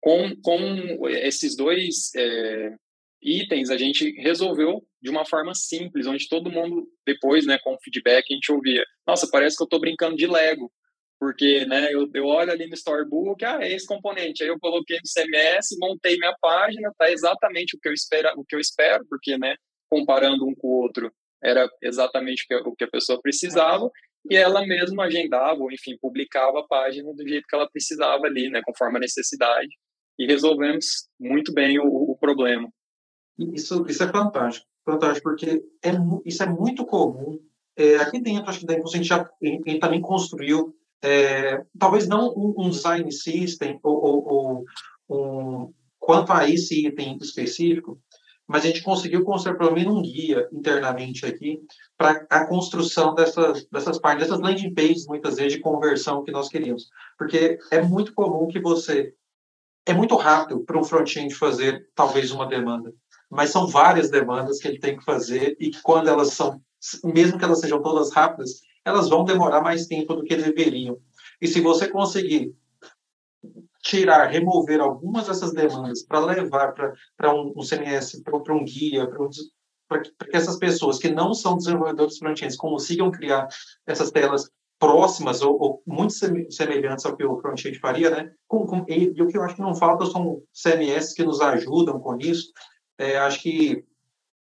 [0.00, 2.74] com, com esses dois é,
[3.22, 8.26] itens a gente resolveu de uma forma simples, onde todo mundo, depois, né, com feedback,
[8.30, 10.70] a gente ouvia: nossa, parece que eu estou brincando de Lego,
[11.18, 14.96] porque né, eu, eu olho ali no Storybook, ah, é esse componente, aí eu coloquei
[14.96, 19.04] no CMS, montei minha página, tá exatamente o que eu espero, o que eu espero,
[19.08, 19.54] porque né,
[19.88, 23.90] comparando um com o outro, era exatamente o que a pessoa precisava,
[24.30, 28.48] e ela mesma agendava, ou enfim, publicava a página do jeito que ela precisava ali,
[28.50, 29.68] né, conforme a necessidade,
[30.18, 32.68] e resolvemos muito bem o, o problema.
[33.54, 35.90] Isso, isso é fantástico, fantástico, porque é,
[36.24, 37.38] isso é muito comum.
[37.76, 42.06] É, aqui dentro, acho que dentro a gente já a gente também construiu é, talvez
[42.06, 44.64] não um, um, design system ou, ou,
[45.08, 47.98] ou um, quanto a esse item específico,
[48.46, 51.60] mas a gente conseguiu construir pelo menos um guia internamente aqui
[51.96, 56.48] para a construção dessas, dessas partes, dessas landing pages, muitas vezes, de conversão que nós
[56.48, 56.88] queríamos.
[57.16, 59.14] Porque é muito comum que você...
[59.86, 62.92] É muito rápido para um front-end fazer, talvez, uma demanda,
[63.30, 66.60] mas são várias demandas que ele tem que fazer e que quando elas são,
[67.04, 70.98] mesmo que elas sejam todas rápidas, elas vão demorar mais tempo do que deveriam.
[71.40, 72.54] E se você conseguir
[73.82, 76.74] tirar, remover algumas dessas demandas para levar
[77.16, 79.08] para um, um, CMS, para um guia,
[79.88, 83.48] para que essas pessoas que não são desenvolvedores front-ends consigam criar
[83.86, 88.32] essas telas próximas ou, ou, muito semelhantes ao que o front-end faria, né?
[88.48, 91.40] Com, com, e, e, o que eu acho que não falta são CMS que nos
[91.40, 92.50] ajudam com isso.
[93.00, 93.82] É, acho que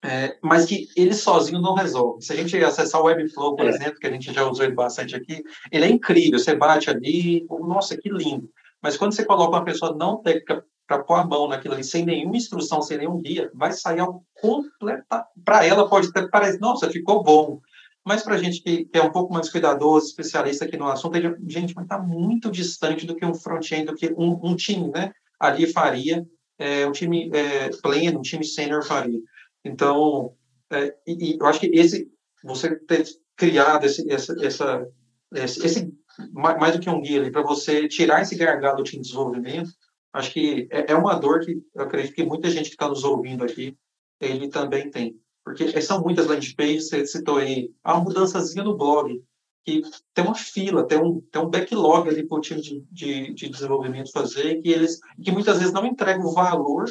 [0.04, 2.24] é, mas que ele sozinho não resolve.
[2.26, 3.70] Se a gente acessar o Webflow, por é.
[3.70, 6.40] exemplo, que a gente já usou ele bastante aqui, ele é incrível.
[6.40, 8.50] Você bate ali, nossa, que lindo.
[8.82, 12.04] Mas quando você coloca uma pessoa não técnica para pôr a mão naquilo ali, sem
[12.04, 15.24] nenhuma instrução, sem nenhum guia, vai sair algo completa.
[15.46, 17.62] Para ela pode até parecer, nossa, ficou bom.
[18.04, 21.16] Mas para a gente que, é um pouco mais cuidadoso, especialista aqui no assunto,
[21.48, 24.90] gente, vai estar tá muito distante do que um front-end, do que um, um, time,
[24.90, 25.14] né?
[25.40, 26.26] Ali faria,
[26.62, 29.20] é, um time é, pleno, um time sênior faria.
[29.66, 30.36] Então,
[30.72, 32.08] é, e, e, eu acho que esse,
[32.44, 33.04] você ter
[33.36, 34.88] criado esse, essa, essa,
[35.34, 35.94] esse, esse
[36.32, 39.72] mais do que um guia para você tirar esse gargalo de desenvolvimento,
[40.14, 43.04] acho que é, é uma dor que eu acredito que muita gente que está nos
[43.04, 43.76] ouvindo aqui,
[44.20, 45.20] ele também tem.
[45.44, 49.20] Porque são muitas landing pages, você citou aí, a mudançazinha no blog,
[49.66, 49.82] que
[50.14, 53.50] tem uma fila, tem um, tem um backlog ali para o time de, de, de,
[53.50, 56.86] desenvolvimento fazer, que eles que muitas vezes não entregam o valor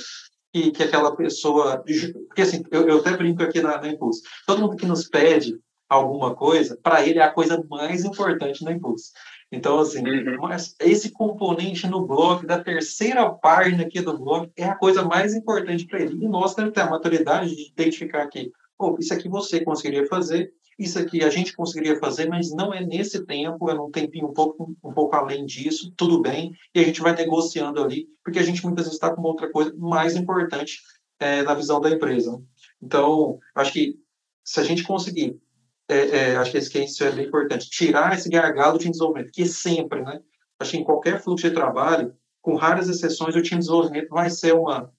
[0.52, 1.82] que, que aquela pessoa.
[2.28, 4.22] Porque assim, eu, eu até brinco aqui na, na Impulso.
[4.46, 8.70] Todo mundo que nos pede alguma coisa, para ele é a coisa mais importante no
[8.70, 9.10] Impulso.
[9.52, 10.48] Então, assim, uhum.
[10.78, 15.86] esse componente no blog, da terceira página aqui do blog, é a coisa mais importante
[15.86, 16.24] para ele.
[16.24, 20.06] E nós temos que ter a maturidade de identificar que, oh, isso aqui você conseguiria
[20.06, 24.28] fazer, isso aqui a gente conseguiria fazer, mas não é nesse tempo, é num tempinho
[24.28, 28.38] um pouco, um pouco além disso, tudo bem, e a gente vai negociando ali, porque
[28.38, 30.80] a gente muitas vezes está com outra coisa mais importante
[31.18, 32.42] é, na visão da empresa.
[32.82, 34.00] Então, acho que
[34.42, 35.38] se a gente conseguir,
[35.86, 39.44] é, é, acho que esse case é bem importante, tirar esse gargalo de desenvolvimento, que
[39.44, 40.20] sempre, né?
[40.58, 44.30] Acho que em qualquer fluxo de trabalho, com raras exceções, o time de desenvolvimento vai
[44.30, 44.90] ser uma,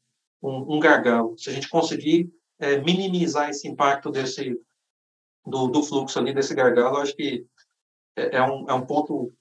[0.44, 1.36] um, um gargalo.
[1.40, 4.56] Se a gente conseguir é, minimizar esse impacto desse,
[5.46, 7.46] do, do fluxo ali desse gargalo, acho que
[8.16, 9.32] é, é, um, é um ponto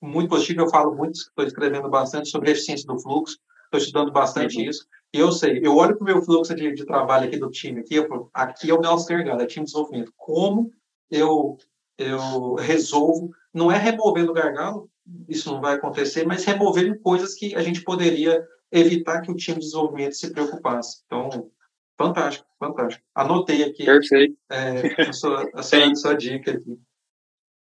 [0.00, 0.62] muito positivo.
[0.62, 4.64] Eu falo muito, estou escrevendo bastante sobre a eficiência do fluxo, estou estudando bastante uhum.
[4.64, 4.86] isso.
[5.12, 7.80] E eu sei, eu olho para o meu fluxo de, de, trabalho aqui do time,
[7.80, 10.12] aqui, eu, aqui é o nosso gargalo, é time de desenvolvimento.
[10.16, 10.72] Como
[11.10, 11.56] eu,
[11.96, 14.90] eu resolvo, não é removendo o gargalo,
[15.28, 19.58] isso não vai acontecer, mas removendo coisas que a gente poderia evitar que o time
[19.58, 21.02] de desenvolvimento se preocupasse.
[21.06, 21.50] Então,
[21.96, 23.04] Fantástico, fantástico.
[23.14, 24.36] Anotei aqui Perfeito.
[24.50, 26.78] É, a, sua, a, sua, a sua dica aqui.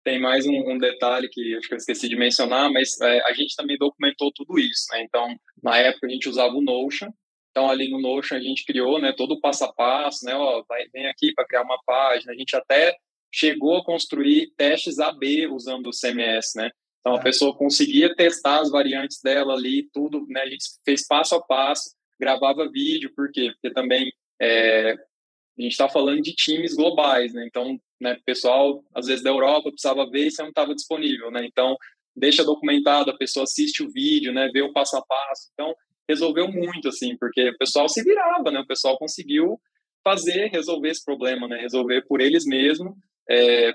[0.03, 3.33] Tem mais um, um, detalhe que acho que eu esqueci de mencionar, mas é, a
[3.33, 4.85] gente também documentou tudo isso.
[4.91, 5.03] Né?
[5.03, 7.09] Então, na época a gente usava o Notion.
[7.51, 10.35] Então, ali no Notion a gente criou né, todo o passo a passo, né?
[10.35, 12.31] Ó, vai, vem aqui para criar uma página.
[12.31, 12.95] A gente até
[13.33, 16.69] chegou a construir testes AB usando o CMS, né?
[16.99, 17.23] Então, a é.
[17.23, 20.41] pessoa conseguia testar as variantes dela ali, tudo, né?
[20.41, 23.51] A gente fez passo a passo gravava vídeo, por quê?
[23.51, 27.45] Porque também é, a gente está falando de times globais, né?
[27.47, 31.45] Então, né, pessoal, às vezes da Europa, precisava ver e você não estava disponível, né?
[31.45, 31.75] Então,
[32.15, 34.49] deixa documentado, a pessoa assiste o vídeo, né?
[34.53, 35.49] Vê o passo a passo.
[35.53, 35.73] Então,
[36.07, 38.59] resolveu muito, assim, porque o pessoal se virava, né?
[38.59, 39.59] O pessoal conseguiu
[40.03, 41.57] fazer, resolver esse problema, né?
[41.57, 42.95] Resolver por eles mesmos,
[43.29, 43.71] é,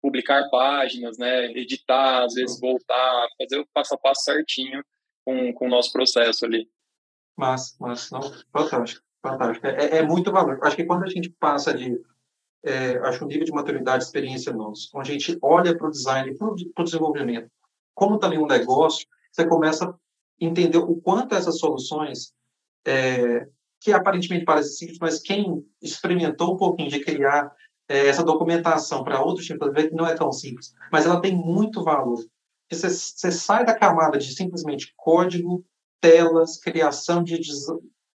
[0.00, 1.46] publicar páginas, né?
[1.52, 4.82] Editar, às vezes voltar, fazer o passo a passo certinho
[5.24, 6.68] com, com o nosso processo ali.
[7.36, 8.22] Mas, mas não,
[8.52, 9.66] fantástico, fantástico.
[9.66, 10.58] É, é, muito valor.
[10.62, 12.00] Acho que quando a gente passa de,
[12.62, 16.34] é, acho um nível de maturidade, experiência nosso, quando a gente olha para o design,
[16.36, 17.50] para o desenvolvimento,
[17.94, 19.94] como também um negócio, você começa a
[20.40, 22.32] entender o quanto essas soluções,
[22.86, 23.46] é,
[23.80, 27.52] que aparentemente parecem simples, mas quem experimentou um pouquinho de criar
[27.88, 31.34] é, essa documentação para outros tipos, ver que não é tão simples, mas ela tem
[31.34, 32.18] muito valor.
[32.70, 35.64] você, você sai da camada de simplesmente código,
[36.02, 37.40] telas, criação de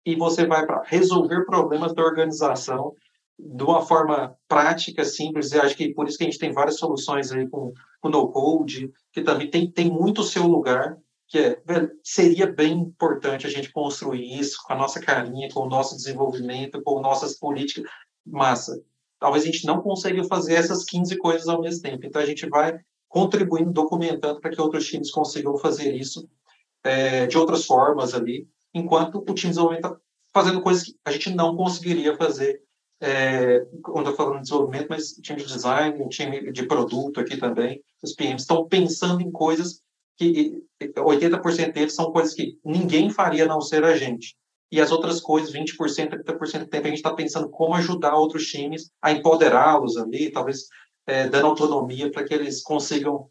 [0.05, 2.95] e você vai para resolver problemas da organização
[3.39, 6.79] de uma forma prática, simples, e acho que por isso que a gente tem várias
[6.79, 10.97] soluções aí com, com no-code, que também tem, tem muito o seu lugar,
[11.29, 15.61] que é, velho, seria bem importante a gente construir isso com a nossa carinha, com
[15.61, 17.91] o nosso desenvolvimento, com nossas políticas,
[18.25, 18.81] massa.
[19.19, 22.49] Talvez a gente não consiga fazer essas 15 coisas ao mesmo tempo, então a gente
[22.49, 22.79] vai
[23.09, 26.27] contribuindo, documentando para que outros times consigam fazer isso
[26.87, 30.01] é, de outras formas ali, enquanto o time de desenvolvimento está
[30.33, 32.63] fazendo coisas que a gente não conseguiria fazer
[33.01, 37.37] é, quando eu falo de desenvolvimento, mas time de design, o time de produto aqui
[37.37, 39.83] também, os PMs estão pensando em coisas
[40.17, 44.35] que 80% deles são coisas que ninguém faria a não ser a gente.
[44.73, 45.77] E as outras coisas, 20%,
[46.25, 50.67] 30% do tempo, a gente está pensando como ajudar outros times a empoderá-los ali, talvez
[51.07, 53.29] é, dando autonomia para que eles consigam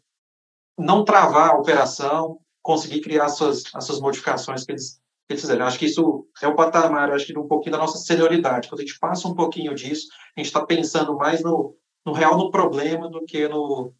[0.78, 5.40] não travar a operação, conseguir criar as suas, as suas modificações que eles, que eles
[5.40, 5.64] fizeram.
[5.64, 8.68] Acho que isso é o patamar, acho que um pouquinho da nossa senioridade.
[8.68, 12.36] Quando a gente passa um pouquinho disso, a gente está pensando mais no, no real,
[12.36, 13.92] no problema, do que no,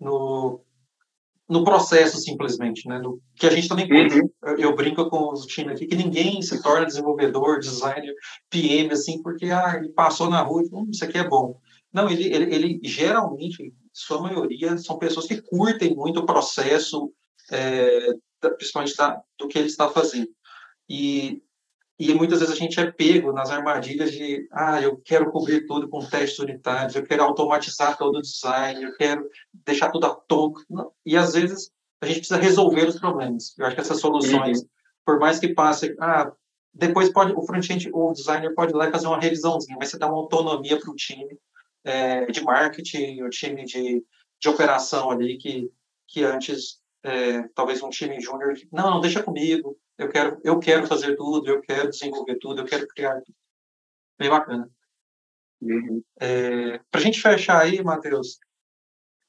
[0.00, 0.60] no,
[1.48, 2.98] no processo, simplesmente, né?
[2.98, 4.28] Do, que a gente também uhum.
[4.42, 8.12] eu, eu, brinco com os times aqui que ninguém se torna desenvolvedor, designer,
[8.50, 11.56] PM, assim, porque ah, ele passou na rua e hum, isso aqui é bom.
[11.92, 17.12] Não, ele, ele, ele geralmente, sua maioria, são pessoas que curtem muito o processo,
[17.50, 18.14] é,
[18.56, 20.28] principalmente da, do que ele está fazendo.
[20.88, 21.42] E,
[21.98, 25.88] e muitas vezes a gente é pego nas armadilhas de, ah, eu quero cobrir tudo
[25.88, 29.28] com testes unitários, eu quero automatizar todo o design, eu quero
[29.66, 30.62] deixar tudo atômico.
[31.04, 31.70] E às vezes
[32.00, 33.54] a gente precisa resolver os problemas.
[33.58, 34.68] Eu acho que essas soluções, uhum.
[35.04, 36.32] por mais que passe, ah,
[36.72, 39.98] depois pode o front-end, o designer pode ir lá e fazer uma revisãozinha, mas você
[39.98, 41.36] dá uma autonomia para o time
[41.84, 44.04] é, de marketing, o time de,
[44.40, 45.70] de operação ali, que,
[46.06, 50.86] que antes, é, talvez um time júnior, não, não, deixa comigo, eu quero, eu quero
[50.86, 53.36] fazer tudo, eu quero desenvolver tudo, eu quero criar tudo.
[54.18, 54.70] Bem bacana.
[55.60, 56.02] Uhum.
[56.20, 58.38] É, Para a gente fechar aí, Matheus,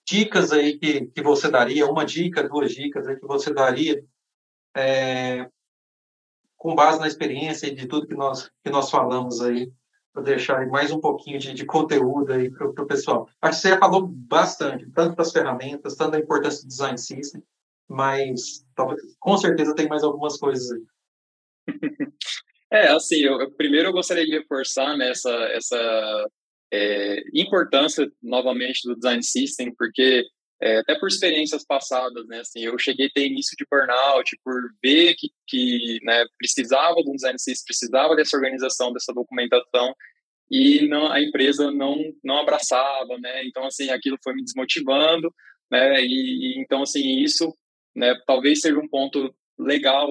[0.08, 4.04] dicas aí que, que você daria, uma dica, duas dicas aí que você daria,
[4.76, 5.50] é,
[6.58, 9.72] com base na experiência e de tudo que nós, que nós falamos aí,
[10.12, 13.30] para deixar mais um pouquinho de, de conteúdo aí para o pessoal.
[13.42, 17.44] Acho que você já falou bastante, tanto das ferramentas, tanto da importância do design system,
[17.90, 18.64] mas
[19.20, 20.84] com certeza tem mais algumas coisas aí.
[22.72, 26.30] É, assim, eu, primeiro eu gostaria de reforçar né, essa
[26.72, 30.24] é, importância, novamente, do design system, porque
[30.62, 34.62] é, até por experiências passadas, né, assim, eu cheguei a ter início de burnout por
[34.84, 39.96] ver que, que né, precisava de um design system, precisava dessa organização, dessa documentação,
[40.52, 45.34] e não, a empresa não, não abraçava, né, então, assim, aquilo foi me desmotivando,
[45.72, 46.06] né, e,
[46.58, 47.52] e então, assim, isso
[48.00, 48.16] né?
[48.26, 50.08] Talvez seja um ponto legal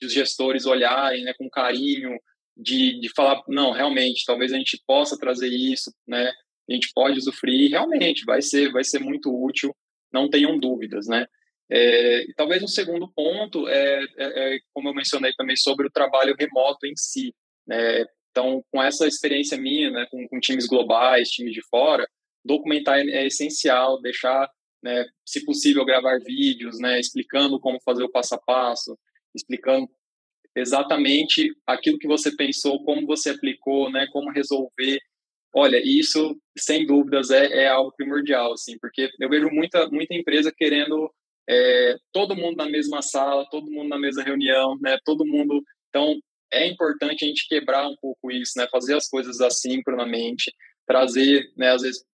[0.00, 2.18] de os gestores olharem, né, com carinho,
[2.56, 6.30] de, de falar, não, realmente, talvez a gente possa trazer isso, né?
[6.68, 9.74] A gente pode usufruir, realmente, vai ser, vai ser muito útil,
[10.12, 11.26] não tenham dúvidas, né?
[11.70, 16.34] É, talvez um segundo ponto é, é, é, como eu mencionei também, sobre o trabalho
[16.38, 17.32] remoto em si,
[17.66, 18.04] né?
[18.30, 22.06] Então, com essa experiência minha, né, com, com times globais, times de fora,
[22.44, 24.48] documentar é, é essencial, deixar
[24.82, 28.98] né, se possível gravar vídeos, né, explicando como fazer o passo a passo,
[29.34, 29.88] explicando
[30.56, 34.98] exatamente aquilo que você pensou, como você aplicou, né, como resolver.
[35.54, 40.52] Olha, isso sem dúvidas é, é algo primordial, assim, porque eu vejo muita muita empresa
[40.56, 41.10] querendo
[41.48, 45.62] é, todo mundo na mesma sala, todo mundo na mesma reunião, né, todo mundo.
[45.88, 46.18] Então
[46.52, 50.52] é importante a gente quebrar um pouco isso, né, fazer as coisas assincronamente,
[50.86, 52.04] trazer, né, às vezes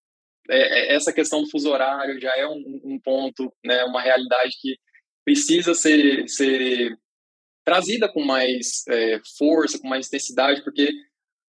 [0.50, 4.56] é, é, essa questão do fuso horário já é um, um, ponto, né, uma realidade
[4.60, 4.76] que
[5.24, 6.96] precisa ser, ser
[7.64, 10.90] trazida com mais é, força, com mais intensidade, porque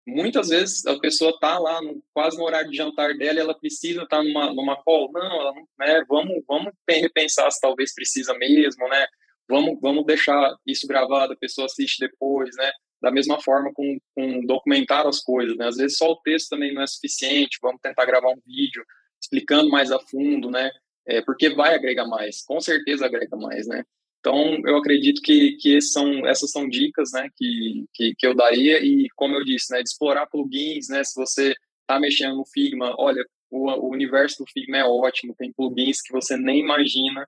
[0.06, 4.04] muitas vezes a pessoa está lá no, quase no horário de jantar dela ela precisa
[4.04, 5.12] estar tá numa, numa call.
[5.12, 9.08] Não, não, né, vamos, vamos repensar se talvez precisa mesmo, né?
[9.50, 12.72] Vamos, vamos deixar isso gravado, a pessoa assiste depois, né?
[13.04, 15.68] Da mesma forma com, com documentar as coisas, né?
[15.68, 18.82] Às vezes só o texto também não é suficiente, vamos tentar gravar um vídeo
[19.22, 20.72] explicando mais a fundo, né?
[21.06, 23.84] É, porque vai agregar mais, com certeza agrega mais, né?
[24.22, 28.80] Então, eu acredito que, que são, essas são dicas, né, que, que, que eu daria
[28.80, 32.95] e, como eu disse, né, de explorar plugins, né, se você está mexendo no Figma,
[32.97, 37.28] olha, o, o universo do Figma é ótimo, tem plugins que você nem imagina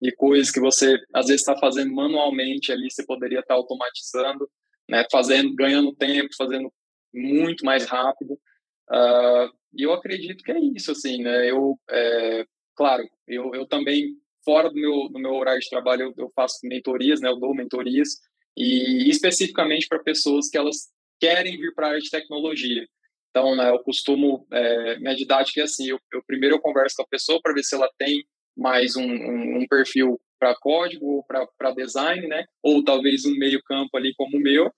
[0.00, 4.48] e coisas que você, às vezes, está fazendo manualmente ali, você poderia estar tá automatizando
[4.88, 6.72] né, fazendo, ganhando tempo, fazendo
[7.12, 8.34] muito mais rápido.
[8.90, 11.50] Uh, e eu acredito que é isso, assim, né?
[11.50, 16.14] Eu, é, claro, eu, eu também fora do meu, do meu horário de trabalho, eu,
[16.16, 17.28] eu faço mentorias, né?
[17.28, 18.20] Eu dou mentorias,
[18.56, 20.88] e especificamente para pessoas que elas
[21.20, 22.86] querem vir para a área de tecnologia.
[23.30, 27.02] Então, né, eu costumo, é, minha didática é assim, eu, eu, primeiro eu converso com
[27.02, 28.24] a pessoa para ver se ela tem
[28.56, 32.44] mais um, um, um perfil para código ou para design, né?
[32.62, 34.70] Ou talvez um meio campo ali como o meu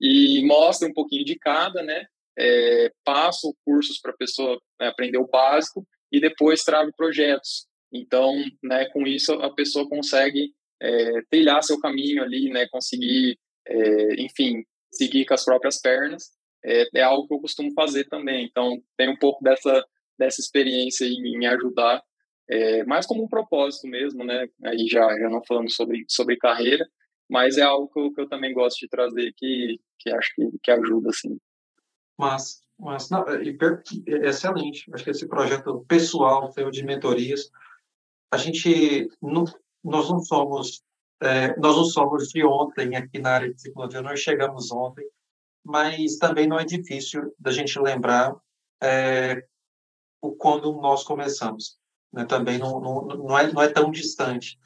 [0.00, 2.04] e mostra um pouquinho de cada, né?
[2.38, 7.66] É, passo cursos para a pessoa né, aprender o básico e depois trago projetos.
[7.90, 12.66] Então, né, com isso a pessoa consegue é, trilhar seu caminho ali, né?
[12.70, 14.62] Conseguir, é, enfim,
[14.92, 16.24] seguir com as próprias pernas.
[16.64, 18.44] É, é, algo que eu costumo fazer também.
[18.44, 19.84] Então, tem um pouco dessa
[20.18, 22.02] dessa experiência em, em ajudar
[22.48, 24.48] é, mais como um propósito mesmo, né?
[24.64, 26.88] Aí já, já não falando sobre, sobre carreira,
[27.28, 30.50] mas é algo que eu, que eu também gosto de trazer que, que acho que,
[30.62, 31.38] que ajuda, assim.
[32.18, 34.88] Mas, mas não, é, é excelente.
[34.92, 37.50] Acho que esse projeto pessoal seu de mentorias,
[38.32, 39.44] a gente não,
[39.82, 40.84] nós não somos
[41.22, 45.08] é, nós não somos de ontem aqui na área de psicologia, nós chegamos ontem,
[45.64, 48.36] mas também não é difícil da gente lembrar
[48.82, 49.42] é,
[50.20, 51.78] o quando nós começamos
[52.12, 54.58] né, também não, não, não, é, não é tão distante.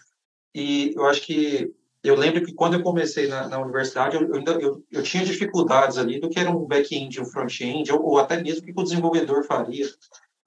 [0.54, 1.72] E eu acho que
[2.02, 5.98] eu lembro que quando eu comecei na, na universidade, eu, eu, eu, eu, tinha dificuldades
[5.98, 8.82] ali do que era um back-end um front-end, ou, ou, até mesmo o que o
[8.82, 9.86] desenvolvedor faria.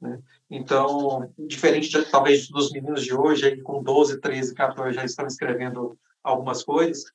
[0.01, 0.19] Né?
[0.49, 5.27] Então, diferente de, talvez dos meninos de hoje, aí, com 12, 13, 14 já estão
[5.27, 7.05] escrevendo algumas coisas,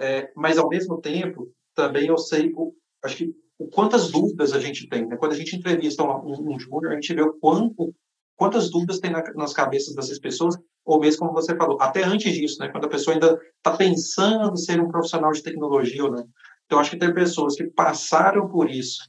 [0.00, 4.58] é, mas ao mesmo tempo, também eu sei, o, acho que o quantas dúvidas a
[4.58, 5.06] gente tem.
[5.06, 5.16] Né?
[5.16, 7.94] Quando a gente entrevista um, um júnior, a gente vê o quanto,
[8.36, 12.32] quantas dúvidas tem na, nas cabeças dessas pessoas, ou mesmo como você falou, até antes
[12.32, 16.10] disso, né, quando a pessoa ainda está pensando em ser um profissional de tecnologia ou
[16.10, 16.28] não.
[16.66, 19.02] Então, acho que tem pessoas que passaram por isso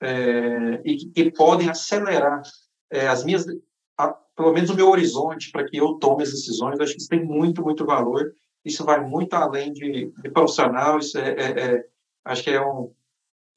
[0.00, 2.42] é, e que, podem acelerar
[2.90, 3.46] é, as minhas,
[3.96, 6.80] a, pelo menos o meu horizonte para que eu tome as decisões.
[6.80, 8.32] acho que isso tem muito, muito valor.
[8.64, 10.98] Isso vai muito além de, de profissional.
[10.98, 11.84] Isso é, é, é
[12.24, 12.92] acho que é um,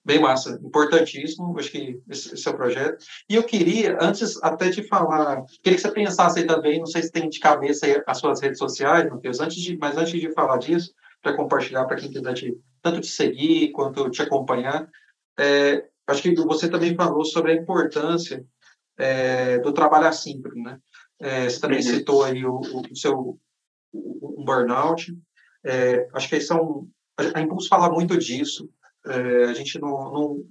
[0.05, 3.03] bem massa, importantíssimo, acho que esse, esse é o projeto.
[3.27, 7.01] E eu queria, antes até de falar, queria que você pensasse aí também, não sei
[7.01, 10.31] se tem de cabeça aí as suas redes sociais, Matheus, antes de, mas antes de
[10.31, 14.87] falar disso, para compartilhar para quem quiser te, tanto te seguir quanto te acompanhar,
[15.39, 18.45] é, acho que você também falou sobre a importância
[18.97, 20.79] é, do trabalho assíncrono, né?
[21.19, 21.83] É, você também uhum.
[21.83, 23.39] citou aí o, o seu
[23.91, 25.17] um burnout,
[25.63, 26.87] é, acho que são
[27.17, 28.69] a Impulso fala muito disso,
[29.07, 30.43] é, a gente não, não,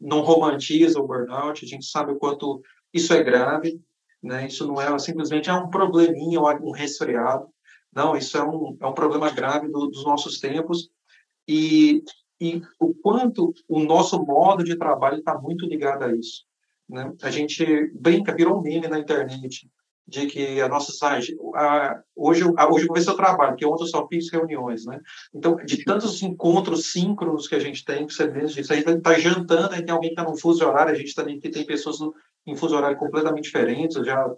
[0.00, 3.80] não romantiza o burnout, a gente sabe o quanto isso é grave,
[4.22, 4.46] né?
[4.46, 7.48] Isso não é simplesmente é um probleminha ou um resfriado.
[7.94, 10.90] Não, isso é um, é um problema grave do, dos nossos tempos
[11.48, 12.02] e,
[12.40, 16.44] e o quanto o nosso modo de trabalho está muito ligado a isso.
[16.88, 17.12] Né?
[17.22, 19.70] A gente brinca, virou um meme na internet
[20.06, 20.92] de que a nossa
[21.54, 25.00] a, hoje a, hoje ver seu trabalho, que ontem eu só fiz reuniões, né?
[25.34, 29.14] Então, de tantos encontros síncronos que a gente tem, você mesmo disse, a gente está
[29.18, 32.14] jantando, aí tem alguém que está no fuso horário, a gente também tem pessoas no,
[32.46, 34.32] em fuso horário completamente diferentes, já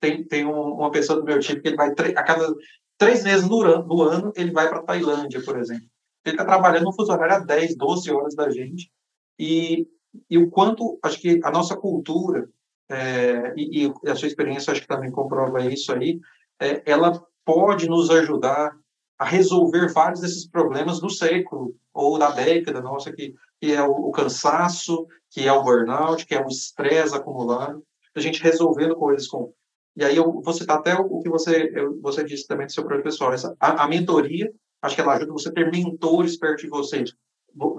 [0.00, 2.54] tem, tem um, uma pessoa do meu tipo que ele vai a cada
[2.96, 5.86] três meses no, no ano, ele vai para Tailândia, por exemplo.
[6.24, 8.90] Ele está trabalhando no fuso horário há 10, 12 horas da gente,
[9.38, 9.86] e,
[10.30, 12.48] e o quanto, acho que a nossa cultura,
[12.94, 16.20] é, e, e, a sua experiência acho que também comprova isso aí,
[16.60, 18.76] é, ela pode nos ajudar
[19.18, 23.90] a resolver vários desses problemas do século ou da década nossa, que, que é o,
[23.90, 27.82] o cansaço, que é o burnout, que é o estresse acumulado,
[28.14, 29.52] a gente resolvendo coisas com...
[29.96, 32.84] E aí eu vou citar até o, que você, eu, você disse também do seu
[32.84, 36.62] próprio pessoal, essa, a, a mentoria, acho que ela ajuda você a ter mentores perto
[36.62, 37.04] de você,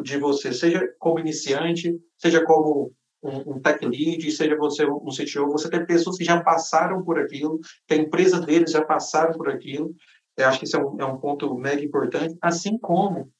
[0.03, 2.93] de você, seja como iniciante, seja como
[3.25, 7.19] um, um tech lead, seja você um CTO, você tem pessoas que já passaram por
[7.19, 9.93] aquilo, que a empresa deles já passaram por aquilo.
[10.37, 13.31] Eu acho que isso é um, é um ponto mega importante, assim como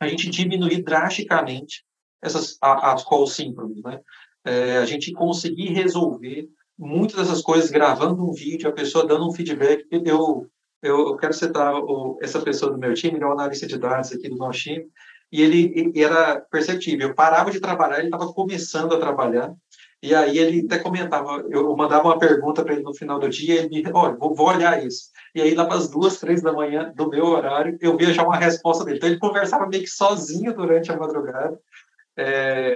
[0.00, 1.84] a gente diminuir drasticamente
[2.22, 4.00] essas as calls síncronas, né?
[4.44, 6.48] É, a gente conseguir resolver
[6.78, 9.84] muitas dessas coisas gravando um vídeo, a pessoa dando um feedback.
[9.90, 10.46] Eu
[10.82, 14.12] eu quero citar o, essa pessoa do meu time, ele é um analista de dados
[14.12, 14.86] aqui do nosso time,
[15.36, 17.08] e ele, ele era perceptível.
[17.08, 19.52] Eu parava de trabalhar, ele estava começando a trabalhar,
[20.02, 23.56] e aí ele até comentava, eu mandava uma pergunta para ele no final do dia,
[23.56, 25.10] ele me, olha, vou, vou, olhar isso.
[25.34, 28.22] E aí lá para as duas, três da manhã do meu horário, eu via já
[28.22, 28.96] uma resposta dele.
[28.96, 31.60] Então ele conversava meio que sozinho durante a madrugada.
[32.16, 32.74] É,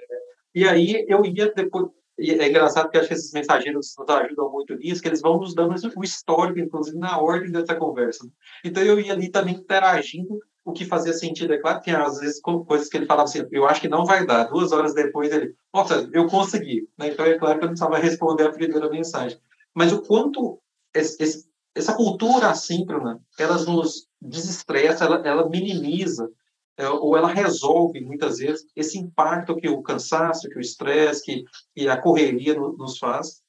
[0.54, 1.86] e aí eu ia depois,
[2.18, 5.54] é engraçado que acho que esses mensageiros nos ajudam muito nisso, que eles vão nos
[5.54, 8.28] dando o histórico, inclusive, na ordem dessa conversa.
[8.62, 10.38] Então, eu ia ali também interagindo
[10.70, 11.52] o que fazia sentido.
[11.52, 14.26] É claro que às vezes coisas que ele falava assim, eu acho que não vai
[14.26, 14.44] dar.
[14.44, 16.88] Duas horas depois ele, nossa, eu consegui.
[16.98, 17.08] Né?
[17.08, 19.38] Então é claro que eu não precisava responder a primeira mensagem.
[19.74, 20.58] Mas o quanto
[20.94, 26.30] esse, esse, essa cultura assíncrona, ela nos desestressa, ela, ela minimiza
[26.76, 31.44] é, ou ela resolve muitas vezes esse impacto que o cansaço, que o estresse, que,
[31.74, 33.42] que a correria no, nos faz.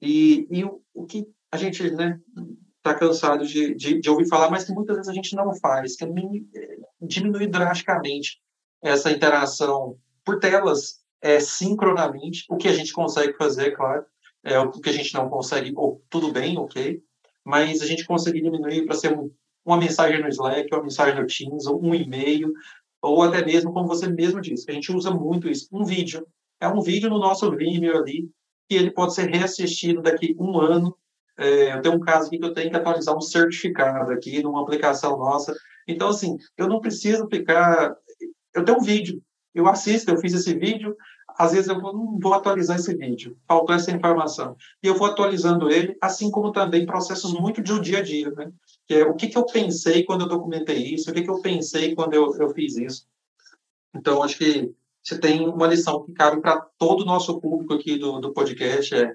[0.00, 2.18] E, e o, o, que a gente né,
[2.86, 5.96] está cansado de, de, de, ouvir falar, mas que muitas vezes a gente não faz,
[5.96, 6.08] que é
[7.00, 8.40] diminuir drasticamente
[8.82, 14.04] essa interação por telas é, sincronamente, o que a gente consegue fazer, claro,
[14.44, 17.02] é, o que a gente não consegue, ou tudo bem, ok,
[17.44, 19.30] mas a gente conseguir diminuir para ser um,
[19.64, 22.52] uma mensagem no Slack, uma mensagem no Teams, ou um e-mail,
[23.02, 26.26] ou até mesmo, como você mesmo disse, a gente usa muito isso, um vídeo.
[26.60, 28.30] É um vídeo no nosso Vimeo ali,
[28.68, 30.96] que ele pode ser reassistido daqui um ano.
[31.38, 34.62] É, eu tenho um caso aqui que eu tenho que atualizar um certificado aqui numa
[34.62, 35.54] aplicação nossa.
[35.86, 37.94] Então, assim, eu não preciso ficar...
[38.54, 39.22] Eu tenho um vídeo,
[39.54, 40.96] eu assisto, eu fiz esse vídeo,
[41.38, 44.56] às vezes eu não vou atualizar esse vídeo, faltou essa informação.
[44.82, 48.50] E eu vou atualizando ele, assim como também processos muito do dia a dia, né?
[48.86, 51.42] Que é o que, que eu pensei quando eu documentei isso, o que, que eu
[51.42, 53.06] pensei quando eu, eu fiz isso.
[53.94, 54.72] Então, acho que
[55.02, 58.94] você tem uma lição que cabe para todo o nosso público aqui do, do podcast,
[58.94, 59.14] é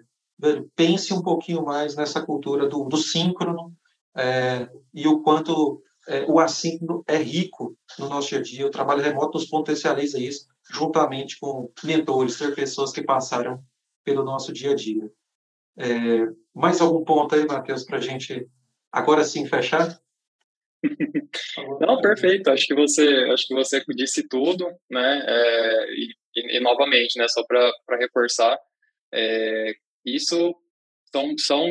[0.76, 3.74] pense um pouquinho mais nessa cultura do, do síncrono
[4.16, 8.68] é, e o quanto é, o assíncrono é rico no nosso dia a dia.
[8.68, 13.62] O trabalho remoto nos potencializa isso juntamente com mentores, ter pessoas que passaram
[14.04, 15.12] pelo nosso dia a dia.
[15.78, 18.48] É, mais algum ponto aí, Matheus, para a gente
[18.92, 20.00] agora sim fechar?
[21.80, 22.50] Não, perfeito.
[22.50, 25.24] Acho que você, acho que você disse tudo, né?
[25.28, 26.16] É, e,
[26.58, 27.28] e, novamente, né?
[27.28, 28.58] Só para reforçar,
[29.14, 29.74] é,
[30.06, 30.56] isso
[31.12, 31.66] são, são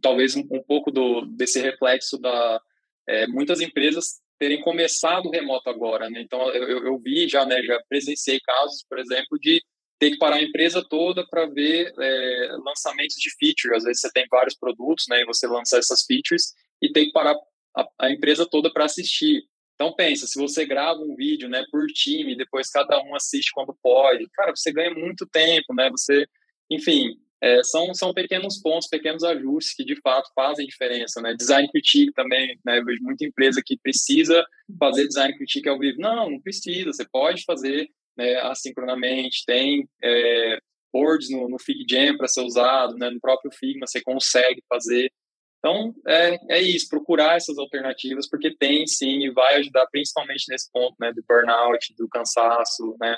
[0.00, 2.60] talvez um, um, pouco do desse reflexo da
[3.08, 6.20] é, muitas empresas terem começado remoto agora, né?
[6.20, 9.62] Então eu, eu vi já, né, já presenciei casos, por exemplo, de
[9.98, 13.78] ter que parar a empresa toda para ver é, lançamentos de features.
[13.78, 17.12] Às vezes você tem vários produtos, né, e você lança essas features e tem que
[17.12, 17.34] parar
[17.76, 19.42] a, a empresa toda para assistir.
[19.74, 23.76] Então pensa, se você grava um vídeo, né, por time, depois cada um assiste quando
[23.82, 25.88] pode, cara, você ganha muito tempo, né?
[25.90, 26.26] Você,
[26.70, 31.34] enfim, é, são, são pequenos pontos, pequenos ajustes que de fato fazem diferença, né?
[31.34, 32.78] Design critique também, né?
[32.78, 34.44] Eu vejo muita empresa que precisa
[34.78, 36.00] fazer design critique ao vivo.
[36.00, 40.58] Não, não precisa, você pode fazer né, assincronamente, tem é,
[40.92, 43.08] boards no, no FigJam para ser usado, né?
[43.08, 45.12] No próprio Figma você consegue fazer.
[45.58, 50.70] Então, é, é isso, procurar essas alternativas, porque tem sim e vai ajudar principalmente nesse
[50.72, 51.12] ponto, né?
[51.12, 53.14] Do burnout, do cansaço, né?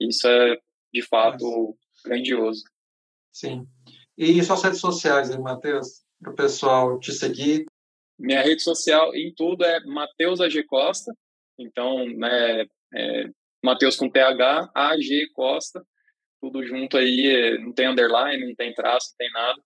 [0.00, 0.58] Isso é,
[0.92, 2.62] de fato, grandioso.
[3.34, 3.66] Sim.
[4.16, 6.04] E suas redes sociais, hein, Matheus?
[6.22, 7.66] Para o pessoal te seguir.
[8.16, 11.12] Minha rede social em tudo é Matheus AG Costa.
[11.58, 12.64] Então, né,
[12.94, 13.24] é
[13.62, 15.84] Matheus com TH, AG Costa.
[16.40, 19.60] Tudo junto aí, não tem underline, não tem traço, não tem nada.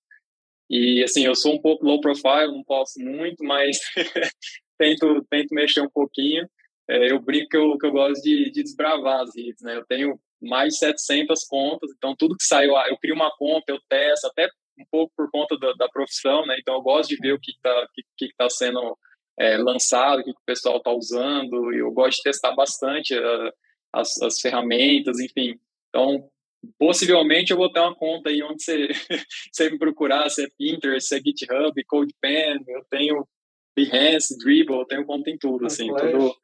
[0.71, 3.79] E, assim, eu sou um pouco low profile, não posso muito, mas
[4.79, 6.49] tento, tento mexer um pouquinho.
[6.89, 9.77] É, eu brinco que eu, que eu gosto de, de desbravar as redes, né?
[9.77, 13.81] Eu tenho mais de 700 contas, então tudo que saiu, eu crio uma conta, eu
[13.89, 16.57] testo, até um pouco por conta da, da profissão, né?
[16.61, 18.97] Então eu gosto de ver o que está que, que tá sendo
[19.39, 23.15] é, lançado, o que, que o pessoal está usando, e eu gosto de testar bastante
[23.15, 23.53] uh,
[23.93, 25.59] as, as ferramentas, enfim.
[25.89, 26.29] Então,
[26.79, 28.89] possivelmente eu vou ter uma conta aí onde você,
[29.53, 33.27] você me procurar, se é Pinterest, se é GitHub, CodePen, eu tenho
[33.77, 36.35] Behance, Dribble, eu tenho conta em tudo, assim, tudo...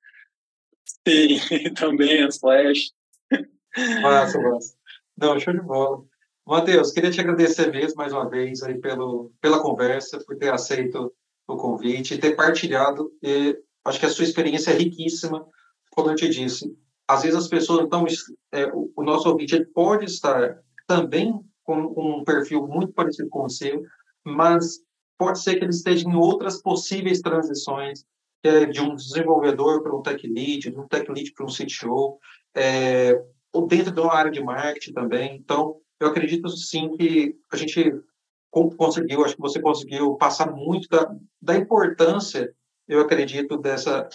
[1.06, 1.38] Sim,
[1.74, 2.92] também as Flash.
[4.02, 4.74] Massa, massa.
[5.16, 6.04] Não, show de bola.
[6.46, 11.12] Matheus, queria te agradecer mesmo mais uma vez aí pelo, pela conversa, por ter aceito
[11.46, 13.10] o convite ter partilhado.
[13.22, 15.46] E acho que a sua experiência é riquíssima,
[15.90, 16.76] como eu te disse.
[17.08, 18.04] Às vezes as pessoas então
[18.52, 23.82] é, o, nosso ouvinte pode estar também com um perfil muito parecido com o seu,
[24.22, 24.80] mas
[25.18, 28.04] pode ser que ele esteja em outras possíveis transições,
[28.42, 32.18] é, de um desenvolvedor para um tech lead, de um tech lead para um CTO,
[32.54, 33.18] é,
[33.54, 35.36] ou dentro de uma área de marketing também.
[35.36, 37.94] Então, eu acredito sim que a gente
[38.50, 42.52] conseguiu, acho que você conseguiu passar muito da, da importância,
[42.86, 44.08] eu acredito, dessa,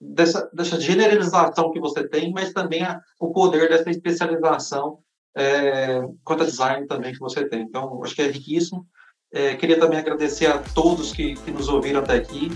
[0.00, 4.98] dessa, dessa generalização que você tem, mas também a, o poder dessa especialização
[5.36, 7.62] é, quanto a design também que você tem.
[7.62, 8.86] Então, acho que é riquíssimo.
[9.32, 12.50] É, queria também agradecer a todos que, que nos ouviram até aqui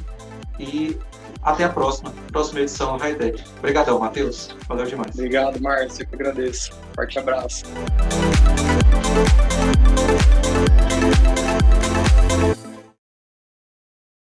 [0.61, 0.97] e
[1.43, 3.45] até a próxima, próxima edição do Hightech.
[3.59, 4.57] Obrigadão, Matheus.
[4.69, 5.15] Valeu demais.
[5.15, 6.03] Obrigado, Márcio.
[6.03, 6.73] Eu que agradeço.
[6.95, 7.65] Forte abraço.